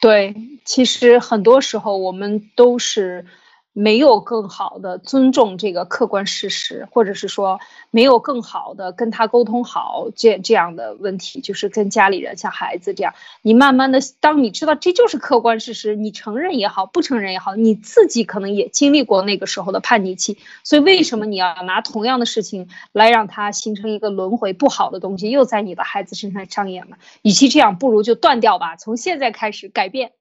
[0.02, 0.34] 对，
[0.66, 3.26] 其实很多时候我们都是。
[3.74, 7.60] 没有更好的尊重这个客观事实，或者是说
[7.92, 26.98] 没有更好的跟他沟通好这这样的问题，就是跟家里人像孩子这样，你慢慢的，当你知道这就是客观事实，你承认也好，不承认也好，你自己可能也经历过那个时候的叛逆期，所以为什么你要拿同样的事情来让他形成一个轮回，不好的东西又在你的孩子身上上演了？
[27.22, 30.12] 与其这样，不如就断掉吧，从现在开始改变，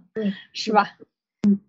[0.52, 0.90] 是吧？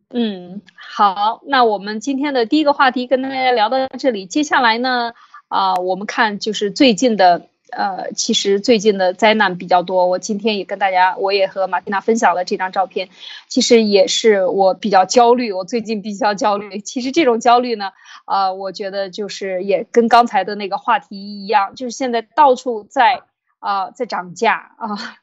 [0.09, 5.13] 嗯好，那我们今天的第一个话题跟大家聊到这里，接下来呢，
[5.49, 10.05] 啊，我们看就是最近的呃，其实最近的灾难比较多。
[10.05, 13.09] 我今天也跟大家，我也和马蒂娜分享了这张照片，
[13.49, 15.51] 其实也是我比较焦虑。
[15.51, 16.79] 我最近比较焦虑。
[16.79, 17.91] 其实这种焦虑呢，
[18.23, 23.23] 啊，我觉得就是也跟刚才的那个话题一样，就是现在到处在
[23.65, 25.17] 啊在涨价啊。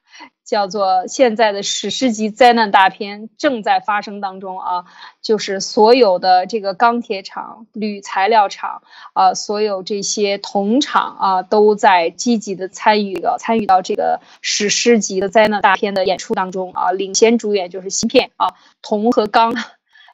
[0.45, 4.85] 叫做现在的史诗级灾难大片正在发生当中啊，
[5.23, 8.83] 就是所有的这个钢铁厂、铝材料厂
[9.15, 16.93] 啊，所有这些铜厂啊，都在积极的参与到参与到这个史诗级的灾难大片的演出当中啊。
[16.93, 18.49] 领先主演就是芯片啊，
[18.83, 19.55] 铜和钢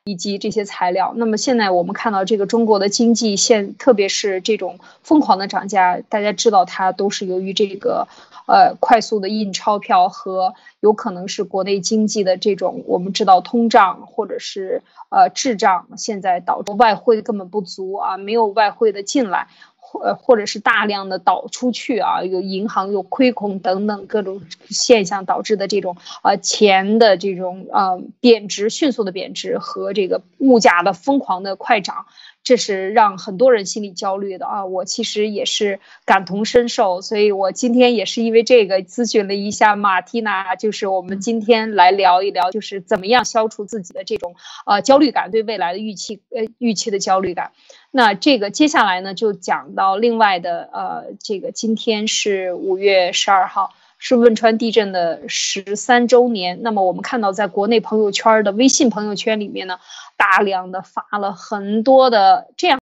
[0.09, 1.13] 以及这些材料。
[1.17, 8.09] 那么现在我们看到这个中国的经济现，特别是这种疯狂的涨价，大家知道它都是由于这个。
[8.51, 19.49] 呃，快速的印钞票和有可能是国内经济的这种，我们知道通胀或者是呃滞胀，现在导致外汇根本不足啊，没有外汇的进来，
[19.91, 32.05] 或或者是大量的倒出去啊，有银行有亏空等等各种现象导致的这种呃钱的这种呃贬值，迅速的贬值和这个物价的疯狂的快涨。
[32.43, 34.65] 这是让很多人心里焦虑的啊！
[34.65, 47.53] 我其实也是感同身受，所以我今天也是因为这个咨询了一下马蒂娜，就是我们今天来聊一聊，就是怎么样消除自己的这种呃焦虑感，对未来的预期呃预期的焦虑感。
[47.91, 56.63] 那这个接下来呢，就讲到另外的呃，这个今天是五月十二号，是汶川地震的十三周年。
[56.63, 59.79] 那么我们看到，在国内朋友圈的微信朋友圈里面呢。
[60.21, 62.81] 大量的发了很多的这样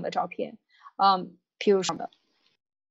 [0.00, 0.56] 的照片，
[0.94, 2.10] 嗯，譬如什么的，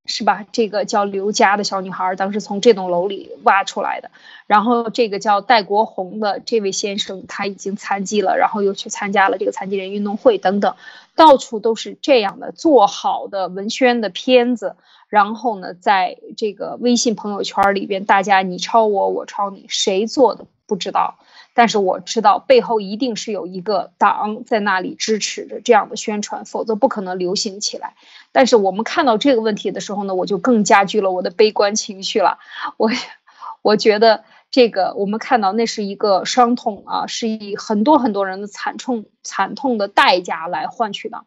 [0.08, 0.46] 是吧？
[0.52, 4.10] 这个叫刘佳的小女孩，当时从这栋楼里挖出来的。
[4.48, 10.76] 然后这个叫戴国红的这位先生，他已经残疾了，然后又去参加了这个残疾人运动会等等，
[11.16, 14.76] 到处都是这样的做好的文宣的片子。
[15.10, 21.20] 然后呢，在这个微信朋友圈里边，大家你抄我，我抄你，谁做的不知道。
[21.58, 27.96] 但是我知道背后一定是有一个党在那里支持着这样的宣传，否则不可能流行起来。
[28.32, 32.38] 但是我们看到这个问题的时候呢，我就更加剧了我的悲观情绪了。
[32.78, 32.92] 我
[33.64, 41.24] 我觉得这个我们看到那是一个伤痛啊，是以很多很多人的惨痛惨痛的代价来换取的。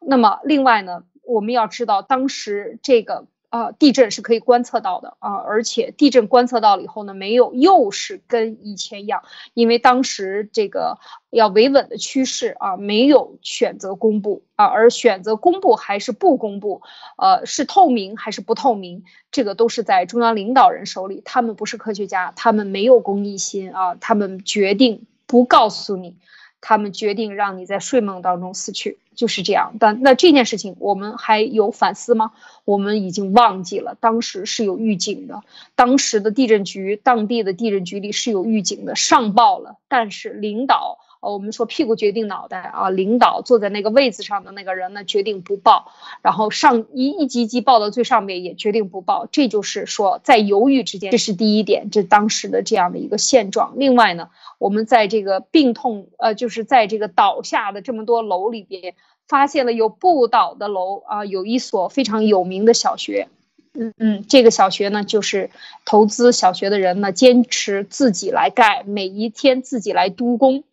[0.00, 3.26] 那么另外呢，我们要知道当时这个。
[3.50, 9.22] 啊，地震是可以观测到的啊，而且地震观测到了以后呢，没有又是跟以前一样，
[9.54, 10.98] 因为当时这个
[11.30, 16.82] 要维稳的趋势啊，没有选择公布啊，而选择公布还是不公布，
[17.16, 26.16] 呃，是透明还是不透明，这个都是在中央领导人手里，他们不是科学家，他们没有公益心啊，他们决定不告诉你。
[26.60, 29.74] 他们决定让你在睡梦当中死去，就是这样。
[29.78, 32.32] 但那这件事情，我们还有反思吗？
[32.64, 35.42] 我们已经忘记了，当时是有预警的。
[35.74, 39.76] 当时的地震局，当地的地震局里是有预警的，上报了。
[39.88, 45.92] 但是领导，呃，我们说屁股决定脑袋啊，领导坐在那个位子上的那个人呢，决定不报。
[46.22, 49.26] 然后上一一级级报到最上面也决定不报。
[49.30, 53.74] 这就是说，在犹豫之间，这是第一点，这当时的这样的一个现状。
[53.76, 54.28] 另外呢？
[54.58, 58.94] 我们在这个病痛，呃，就是在这个倒下的这么多楼里边，
[59.28, 63.28] 发现了有不倒的楼啊，有一所非常有名的小学，
[63.74, 65.50] 嗯嗯，这个小学呢，就是
[65.84, 70.64] 投资小学的人呢，坚持自己来盖，每一天自己来督工，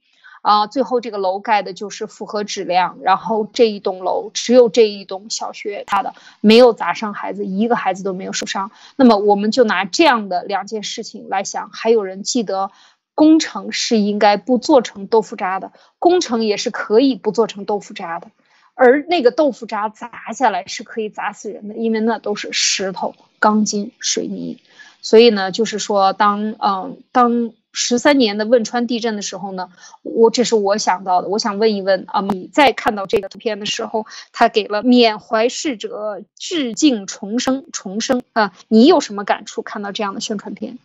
[0.46, 8.70] 啊，最后这个楼盖的就是符合质量，然后这一栋楼只有这一栋小学它的没有砸伤孩子，一个孩子都没有受伤。
[8.96, 12.70] 那么我们就拿这样的两件事情来想，还有人记得？
[13.16, 18.28] 工程是应该不做成豆腐渣的，工程也是可以不做成豆腐渣的，
[18.74, 24.60] 而那个豆腐渣砸下来是可以砸死人的，因为那都是石头、钢筋、水泥。
[25.02, 29.70] 所以呢，就是说，当嗯，当十三年的汶川地震的时候呢，
[30.02, 31.28] 我这是我想到的。
[31.28, 39.62] 我想问一问啊，你在看到这个图片的时候，他给了缅怀逝者、致敬重生、重生啊，你有什么感触？
[39.62, 40.80] 看到这样的宣传片？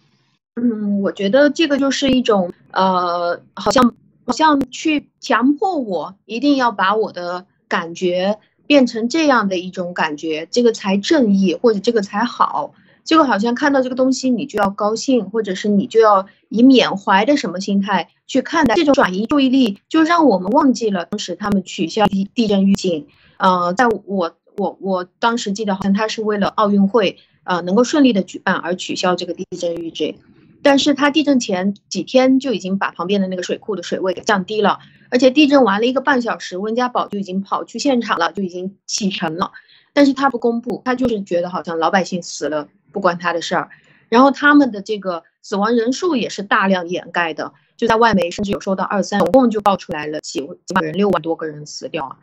[0.56, 3.94] 嗯，我觉得这个就是一种呃，好像
[4.26, 12.74] 好像去强迫我一定要把我的感觉变成这样的一种感觉，这个才正义或者这个才好。
[13.04, 18.74] 这个好像看到这个东西你就要高兴，或者是你就要以缅怀的什么心态去看待。
[18.74, 23.06] 这种转移注意力就让我们忘记了当时他们取消地地震预警。
[23.38, 30.16] 呃，在我我我当时记得好像他是为了奥运会呃能够顺利的举办而取消这个地震预警。
[30.62, 34.78] 但是他地震前几天就已经把旁边的那个水库的水位给降低了，
[35.08, 39.52] 而且地震完了一个半小时，温家宝就已经跑去现场了，就已经启程了。
[39.92, 43.70] 但是他不公布，他就是觉得好像老百姓死了不关他的事儿，
[44.08, 52.16] 然后他们的这个死亡人数也是大量掩盖的，就在外媒甚至有说到二三，总共就爆出来了几几万人，六万多个人死掉啊。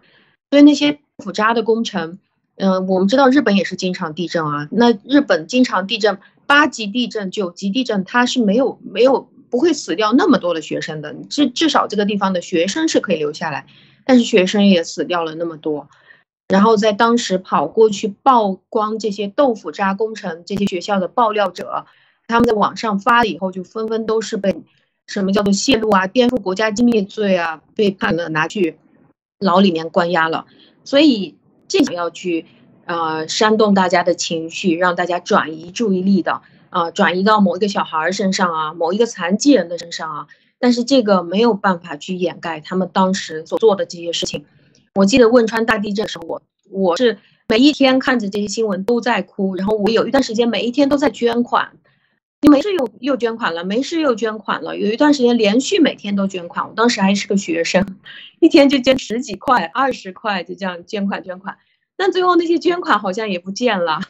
[0.49, 2.19] 所以那些复渣的工程，
[2.55, 13.65] 嗯，我们知道日本也是经常地震啊，那日本经常地震，八级地震、九级地震，它是没有没有不会死掉那么多的学生的，至至少这个地方的学生是可以留下来，
[14.05, 15.89] 但是学生也死掉了那么多。
[16.47, 21.85] 然后在当时跑过去曝光这些豆腐渣工程，这些学校的爆料者，
[22.25, 24.55] 他们在网上发了以后，就纷纷都是被
[25.07, 28.77] 什么叫做泄露啊、颠覆国家机密罪啊，被判了拿去
[29.39, 30.45] 牢里面关押了。
[30.85, 31.35] 所以
[31.67, 32.45] 这想要去
[32.85, 40.27] 呃煽动大家的情绪，让大家转移注意力的啊，转移到某一个小孩身上啊，某一个残疾人的身上啊，
[40.59, 44.45] 但是这个没有办法去掩盖他们当时所做的这些事情。
[44.97, 46.41] 我记得汶川大地震的时候，我
[46.71, 51.73] 我是每一天看着这些新闻都在哭，然后我有一段时间每一天都在捐款，
[52.41, 57.85] 你没事又又捐款了，没事又捐款了，有一段时间连续每天都捐款，我当时还是个学生，
[58.41, 61.59] 一天就捐十几块、二十块，就这样捐款捐款，
[61.95, 64.01] 但最后那些捐款好像也不见了。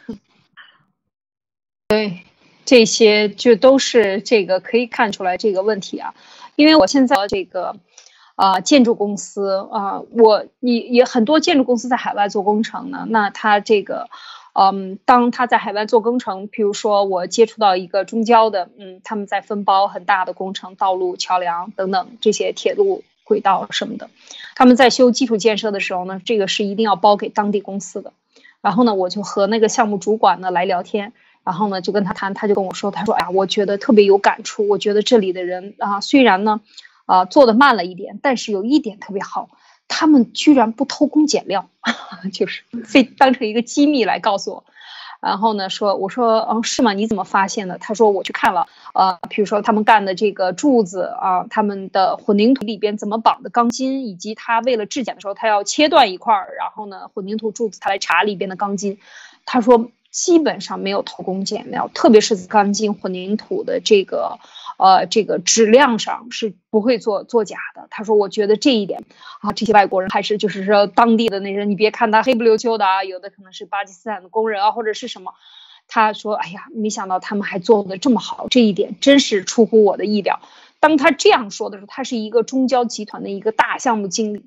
[1.90, 2.22] 对，
[2.64, 6.16] 这些就都是这个可以看出来这个问题啊，
[6.56, 7.76] 因为我现在这个。
[8.38, 13.08] 啊，建筑公司啊，我也也很多建筑公司在海外做工程呢。
[13.10, 14.10] 那他这个，
[14.54, 24.12] 嗯，当他在海外做工程，比如说我接触到一个中交的，嗯，他们在分包很大的工程，道路、桥梁等等这些铁路轨道什么的，
[24.56, 28.14] 他们在修基础建设的时候呢，这个是一定要包给当地公司的。
[28.62, 31.12] 然后呢，我就和那个项目主管呢来聊天，
[31.44, 36.62] 然后呢就跟他谈，他就跟我说，他说，哎呀，我觉得特别有感触，我觉得这里的人啊，虽然呢。
[37.08, 39.50] 啊，做的慢了一点，但是有一点特别好，
[39.88, 41.68] 他们居然不偷工减料，
[42.32, 44.64] 就是非当成一个机密来告诉我。
[45.20, 46.94] 然后呢，说我说，嗯，是吗？
[46.94, 47.80] 你怎么发现的？
[47.80, 59.00] 他说我去看了，呃，比如说他们干的这个柱子啊，他们的混凝土里边怎么绑的钢筋，以及他为了质检的时候，他要切断一块儿，然后呢，混凝土柱子他来查里边的钢筋。
[59.46, 64.38] 他说基本上没有偷工减料，特别是钢筋混凝土的这个。
[64.78, 67.88] 呃，这个质量上是不会做做假的。
[67.90, 69.04] 他说，我觉得这一点
[69.42, 75.34] 啊，这些外国人还是就是说当地的那些，你别看他黑不溜秋的啊，有的可能是巴基斯坦的工人啊，或者是什么。
[75.88, 80.42] 他说，哎呀，没想到他们还做的这么好，这一点真是出乎我的意料。
[80.80, 84.46] 当他这样说的时候，他是一个中交集团的一个大项目经理。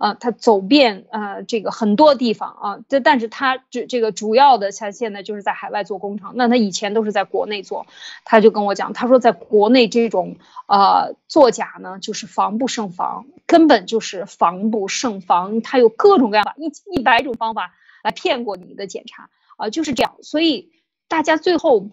[0.00, 7.86] 啊，他走遍呃这个很多地方啊，这但是他这这个主要的他现在就是在海外做工程，那他以前都是在国内做，
[8.24, 10.36] 他就跟我讲，他说在国内这种
[10.66, 19.28] 呃作假呢，就是防不胜防，根本就是防不胜防，他有各种各样的一一百种方法来骗过你的检查
[19.58, 20.70] 啊，就是这样，所以
[21.08, 21.90] 大家最后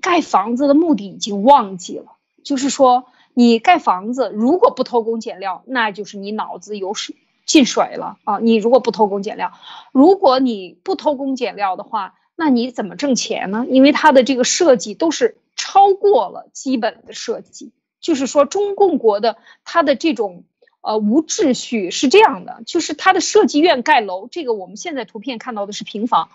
[0.00, 7.16] 盖房子的目的已经忘记了，就是说你盖房子如果不偷工减料，那就是你脑子有水。
[7.46, 8.38] 进水了啊！
[8.38, 9.52] 你如果不偷工减料，
[9.92, 13.66] 如果你不偷工减料的话，那你怎么挣钱呢？
[13.68, 20.44] 因为它的这个设计都是超过了基本的设计，就是说中共国的它的这种
[20.80, 26.30] 呃无秩序是这样的，就是它的设计院盖楼，这个我们现在图片看到的是平房，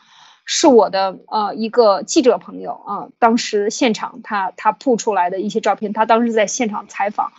[0.46, 7.34] 是我的呃一个记者朋友啊，当时现场他他铺出来的一些照片，他当时在现场采访。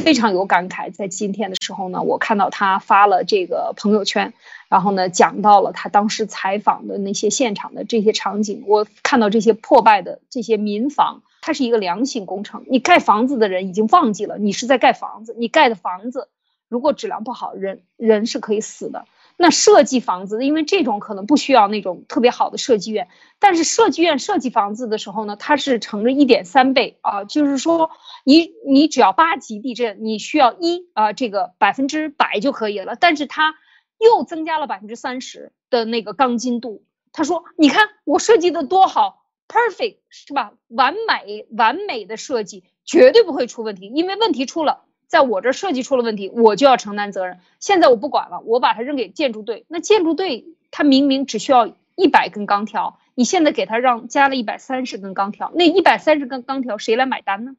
[0.00, 4.32] 非常有感慨，在今天的时候呢，我看到他发了这个朋友圈，
[4.68, 8.64] 然后呢讲到了他当时采访的那些现场的这些场景。
[8.66, 12.64] 我看到这些破败的这些民房，它是一个良性工程。
[12.68, 16.28] 你盖房子的人已经忘记了你是在盖房子，你盖的房子
[16.68, 19.06] 如果质量不好，人人是可以死的。
[19.36, 23.08] 那设计房子，因为这种可能不需要那种特别好的设计院，
[23.38, 27.90] 但是设计院设计房子的时候呢，它是乘着一点三倍啊，就是说
[28.24, 33.54] 你你只要八级地震，你需要一啊这个百分之百就可以了，但是它
[33.98, 36.82] 又增加了百分之三十的那个钢筋度。
[37.12, 40.54] 他说，你看我设计的多好，perfect 是吧？
[40.68, 44.85] 完美完美的设计绝对不会出问题，因为问题出了。
[45.06, 47.38] 在我这设计出了问题，我就要承担责任。
[47.60, 49.64] 现在我不管了，我把它扔给建筑队。
[49.68, 57.56] 那建筑队他明明只需要一百根钢条，你现在给他让加了一百三十根钢条，那一百三十根钢条谁来买单呢？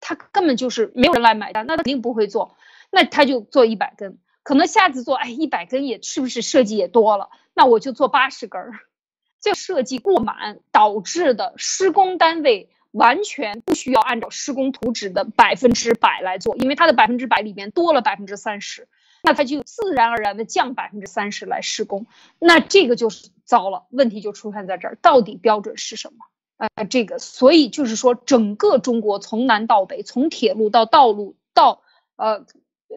[0.00, 2.56] 他根本就是没有人来买单，那他肯定不会做。
[2.90, 7.30] 那他就做一百根，可能下次做，哎，一百根也是不是设计也多了？
[7.54, 8.72] 那我就做八十根儿，
[9.40, 12.68] 这设计过满导致的施工单位。
[12.90, 18.88] 完全不需要按照施工图纸的百分之百来做，因为它的百分之百里面多了百分之三十，
[19.22, 22.06] 那他就自然而然的降百分之三十来施工，
[22.38, 26.24] 那这个就是糟了，问题就出现在这儿，到底标准是什么？
[26.74, 31.80] 呃，这个，所以就是说，整个中国从南到北，从铁路到道路到
[32.16, 32.44] 呃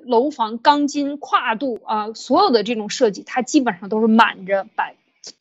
[0.04, 4.96] 楼房钢筋跨度啊，所有的这种设计，它基本上都是满着百。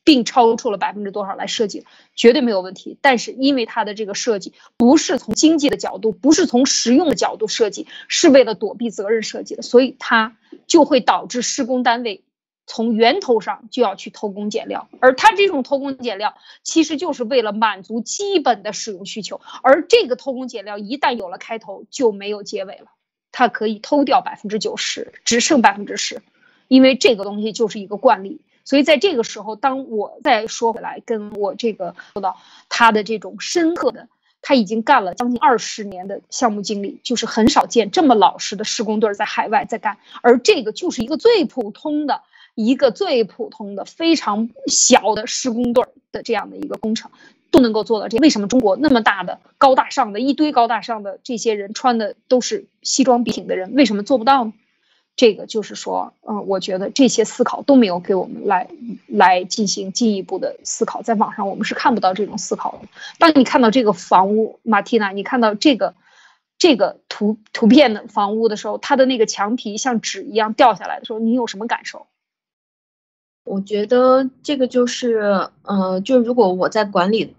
[0.04, 2.96] 并超出了百分之多少来设计，绝对没有问题。
[3.00, 12.22] 但是因为它的这个设计不是从经济的角度，不是从实用的角度设计，是为了躲避责任设计的，所以它就会导致施工单位
[12.66, 14.88] 从源头上就要去偷工减料。
[15.00, 19.40] 而它这种偷工减料，其实就是为了满足基本的使用需求。
[19.62, 22.86] 而这个偷工减料一旦有了开头，就没有结尾了。
[23.32, 26.20] 它可以偷掉百分之九十，只剩百分之十，
[26.68, 28.42] 因为这个东西就是一个惯例。
[28.64, 32.38] 所以在这个时候，当我再说回来，跟我这个说到
[32.68, 34.08] 他的这种深刻的，
[34.40, 42.22] 他已经干了将近二十年的项目经理，就是很少见这么老实的施工队在海外在干，而这个就是一个最普通的
[42.54, 47.10] 一个最普通的非常小的施工队的这样的一个工程，
[47.50, 48.18] 都能够做到这。
[48.18, 54.52] 为什么中国那么大的高大上的一堆高大上的这些人穿的都是西装笔挺的人，为什么做不到呢？
[55.14, 58.68] 这个就是说，嗯，我觉得这些思考都没有给我们来
[59.06, 62.88] 来进行进一步的思考，在网上我们是看不到这种思考的。
[63.18, 65.94] 当你看到这个房屋，马蒂娜，你看到这个
[66.58, 72.06] 这个图图片的房屋的时候，它的那个墙皮像纸一样掉下来的时候，你有什么感受？
[73.44, 77.36] 我觉得这个就是，呃，就如果我在管理。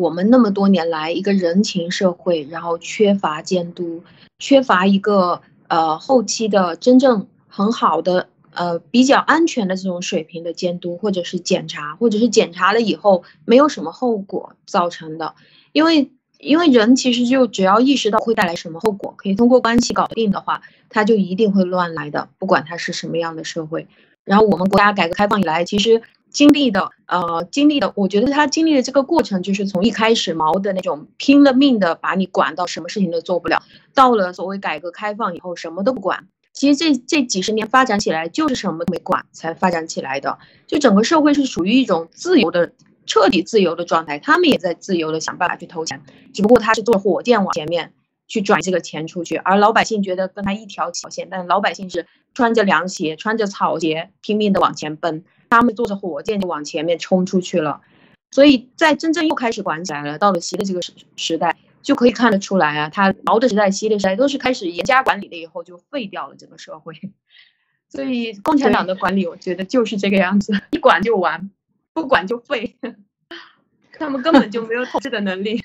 [0.00, 4.02] 我们那么多年来，一个人情社会，然后缺乏监督，
[4.38, 15.34] 缺乏一个呃后期的真正很好的呃比较安全的这种水平的监督，或者是检查，或者是检查了以后没有什么后果造成的。
[15.72, 23.86] 因为因为人其实就只要意识到会带来什么后果，可以通过关系搞定的话，他就一定会乱来的，不管他是什么样的社会。
[24.24, 26.00] 然后我们国家改革开放以来，其实。
[26.30, 33.62] 经历的，呃，经历的，我觉得他经历的这个过程，就是从一开始毛的那种拼了命的把你管到什么事情都做不了，
[33.94, 36.28] 到了所谓改革开放以后什么都不管。
[36.52, 42.72] 其实这这几十年发展起来就是什么都没管才发展起来的，就整个社会是属于一种自由的、
[43.06, 46.02] 彻底自由的状态，他们也在自由的想办法去投钱，
[46.32, 47.92] 只不过他是坐火箭往前面
[48.26, 55.24] 去转这个钱出去，而老百姓觉得跟他一条线，但老百姓是穿着凉鞋、穿着草鞋拼命的往前奔。
[55.50, 57.80] 他们坐着火箭就往前面冲出去了，
[58.30, 60.16] 所以在真正又开始管起来了。
[60.16, 66.94] 到了习的这个时时代，就可以看得出来啊，他毛的时代、习的时代都是开始严加管理了以后，就废掉了整个社会。
[67.90, 71.50] 所以共产党的管理，我觉得就是这个样子，一管就完，
[71.92, 72.76] 不管就废。
[73.98, 75.64] 他们根本就没有统治的能力。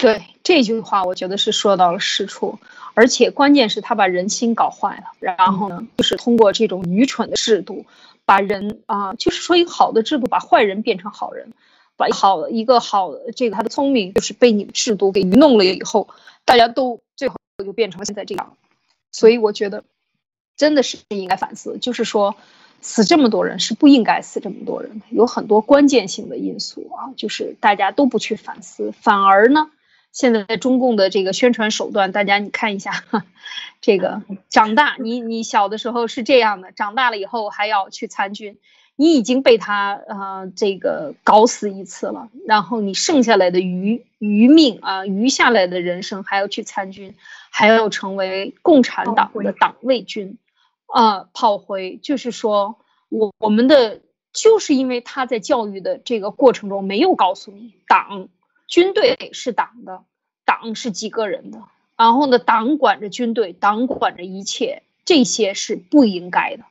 [0.00, 2.58] 对这句话，我觉得是说到了实处，
[2.94, 5.12] 而且关键是他把人心搞坏了。
[5.20, 7.84] 然后呢，就是通过这种愚蠢的制度，
[8.24, 11.52] 把人啊，就是说一个好的制度把坏人变成好人，
[11.96, 16.08] 把好一个好这个他的聪明就是被你制度给愚弄了以后，
[16.44, 18.56] 大家都最后就变成了现在这样。
[19.12, 19.84] 所以我觉得
[20.56, 22.36] 真的是应该反思，就是说
[22.80, 29.70] 死这么多人是不应该死这么多人的，有很多关键性的因素啊，就是大家都不去反思，反而呢。
[30.12, 33.04] 现在中共的这个宣传手段，大家你看一下，
[33.80, 38.58] 这个长大，你你小的时候是这样的，长大了以后还要去参军，
[38.96, 47.14] 你已经被他呃这个搞死一次了，然后你剩下来的余余命啊，余下来的人生还要去参军，
[47.50, 50.38] 还要成为共产党的党卫军，
[50.86, 54.00] 啊炮灰，就是说我我们的
[54.32, 58.28] 就是因为他在教育的这个过程中没有告诉你党。
[58.70, 60.04] 军队是党的，
[60.44, 61.64] 党是几个人的，
[61.96, 66.62] 然后呢，党管着军队，党管着一切，这些是不应该的。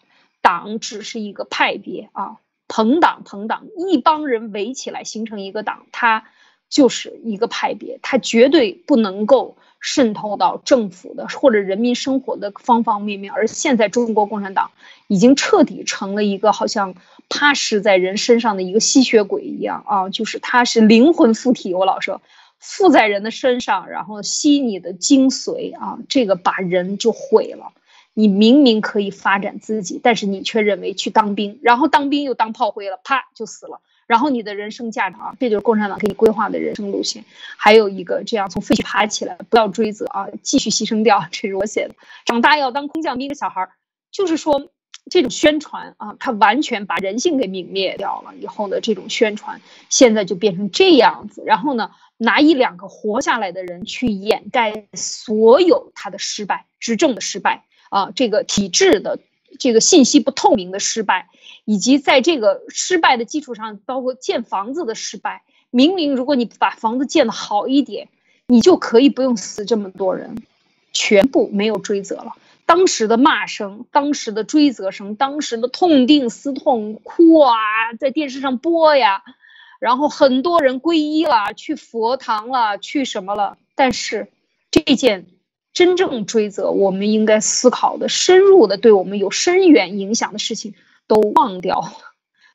[0.41, 2.38] 党只是一个派别啊，
[2.70, 6.30] 朋党朋党，一帮人围起来形成一个党，它
[6.70, 13.34] 就是一个派别，它绝对不能够渗透到政府的或者人民生活的方方面面。
[13.34, 14.71] 而现在中国共产党
[15.07, 16.95] 已经彻底成了一个好像。
[17.32, 21.75] 趴实在人身上的一个吸血鬼一样啊，就是它是灵魂附体。
[21.75, 22.23] 我老说，
[22.57, 27.71] 附在人的身上，然后吸你的精髓啊，这个把人就毁了。
[28.15, 33.80] 你明明可以发展自己，但是你却认为去当兵，然后当兵又当炮灰了，啪就死了。
[34.10, 37.24] 然后你的人生价值啊，这就是共产党给你规划的人生路线。
[37.55, 41.24] 还有一个，这样从废墟爬起来，不要追责啊，继续牺牲掉。
[41.32, 41.93] 这是我写的。
[42.26, 43.70] 长大要当空降兵的小孩，
[44.12, 44.70] 就是说。
[45.12, 48.36] 这种宣传啊，它完全把人性给泯灭掉了。
[48.36, 51.41] 以后的这种宣传，现在就变成这样子。
[51.47, 59.18] 然后呢，拿一两个活下来的人去掩盖所有他的失败，执政的失败啊，这个体制的
[59.60, 61.30] 这个信息不透明的失败，
[61.66, 65.43] 以及在这个失败的基础上，包括建房子的失败。
[65.70, 68.07] 明明如果你把房子建得好一点，
[68.47, 70.41] 你就可以不用死这么多人，
[70.93, 72.34] 全部没有追责了。
[72.66, 77.55] 当时的骂声，当时的追责声，当时的痛定思痛，哭啊，
[77.99, 79.24] 在电视上播呀，
[79.80, 83.57] 然后很多人皈依了，去佛堂了，去什么了。
[83.76, 84.32] 但是
[84.72, 85.26] 这件
[85.80, 90.73] 真正追责，我们应该思考的、深入的，对我们有深远影响的事情，
[91.07, 91.93] 都忘掉。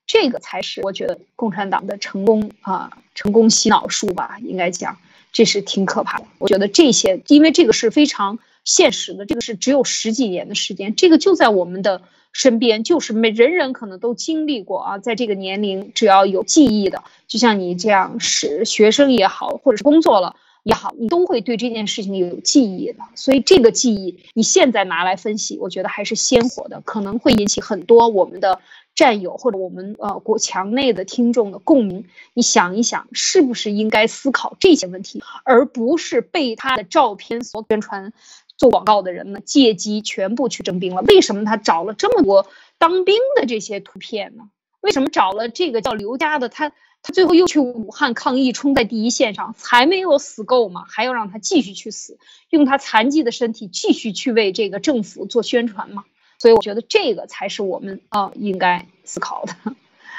[0.07, 4.99] 这个才是我觉得共产党的成功啊，成功洗脑术吧，应该讲，
[5.33, 6.27] 这是挺可怕的。
[6.37, 8.39] 我觉得这些，因为这个是非常。
[8.67, 12.01] 现实的这个是只有十几年的时间，这个就在我们的
[12.33, 23.05] 身边，就是每人人可能都经历过啊，在这个年龄，只要有记忆的，就像你这样是学生也好，或者是工作了也好，你都会对这件事情有记忆的。
[23.15, 28.61] 所以这个记忆你现在拿来分析，我觉得还是鲜活的，可能会引起很多我们的
[28.97, 32.07] 战友或者我们呃国墙内的听众的共鸣。
[32.33, 38.13] 你想一想，是不是应该思考这些问题，而不是被他的照片所宣传？
[38.57, 41.03] 做广告的人呢，借机全部去征兵了。
[41.03, 42.47] 为什么他找了这么多
[42.79, 44.45] 当兵的这些图片呢？
[44.81, 46.49] 为什么找了这个叫刘家的？
[46.49, 46.71] 他
[47.07, 50.85] 他最后又去武汉抗疫，冲在第一线上，还没有死够吗？
[50.89, 56.05] 还要让他继续去死，用他残疾的身体继续去为这个政府做宣传吗？
[56.39, 59.55] 所以我觉得这个才是我们啊应该思考的。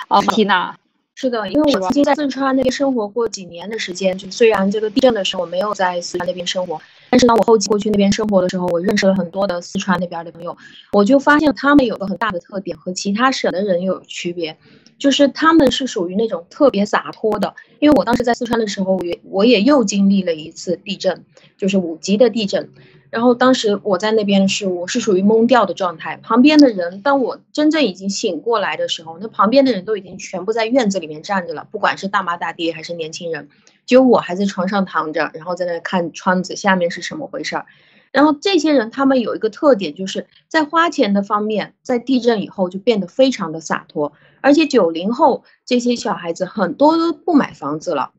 [0.07, 0.77] 啊，缇娜。
[1.15, 6.81] 是的，因为我曾经在四川那边生活过几年的时间，就虽然这个地震的时候我没有在四川那边生活，
[7.15, 10.57] 但是呢，我后期过去那边生活的时候，我认识了很多的四川那边的朋友，
[10.91, 14.57] 我就发现他们有个很大的特点和其他省的人有区别，
[14.97, 17.55] 就是他们是属于那种特别洒脱的。
[17.79, 21.23] 因为我当时在四川的时候，我也我也又经历了一次地震，
[21.57, 22.69] 就是五级的地震。
[23.11, 33.47] 然后当时我在那边是我是属于懵掉的状态，旁边的人，当我真正已经醒过来的时候，那旁边的人都已经全部在院子里面站着了，不管是大妈大爹还是年轻人，
[33.85, 37.65] 只有我还在床上躺着，然后在那看窗子下面是什么回事儿。
[38.11, 48.11] 然后这些人他们有一个特点，就是在花钱的方面，在地震以后就变得非常的洒脱，而且九零后这些小孩子很多都不买房子了，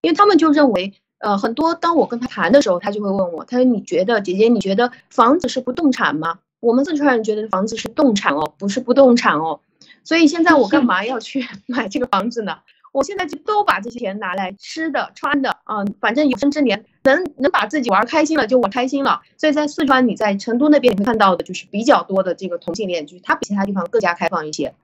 [0.00, 0.94] 因为他们就认为。
[1.20, 6.40] 呃，很多当我跟他谈的时候，他就会问我，他说：“你觉得姐姐，你觉得房子是不动产吗？
[6.60, 9.60] 我们四川人觉得房子是动产哦，不是不动产哦。
[10.02, 12.58] 所以现在我干嘛要去 买这个房子呢？
[12.94, 19.20] 我现在就都把这些钱拿来吃的、穿的，嗯，反正有生之年能能把自己玩开心了就玩开心了。
[19.36, 24.74] 所以在四川，你在成都那边你会看到的就是比较多的这个同性恋，就是它比其他地方更加开放一些。”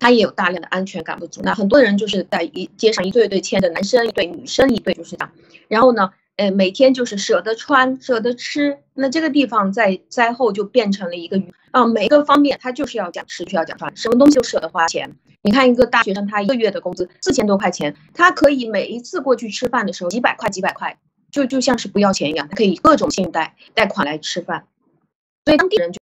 [0.00, 5.32] 他也有大量的安全感不足，那很多人就是在一街上一对一对牵着，男生一对，女生一对，就是这样。
[5.66, 8.78] 然后呢，呃，每天就是舍得穿，舍得吃。
[8.94, 15.16] 那这个地方在灾后就变成了一个鱼啊，每个方面他就是要讲吃，需要讲穿，什么东西都舍得花钱。
[15.42, 20.96] 你看一个大学生，他一个月的工资四千多块钱，他可以每一次过去吃饭的时候几百块几百块，
[21.32, 24.66] 就就像是不要钱一样，他可以各种信贷贷款来吃饭。
[25.44, 25.98] 所以当地人就。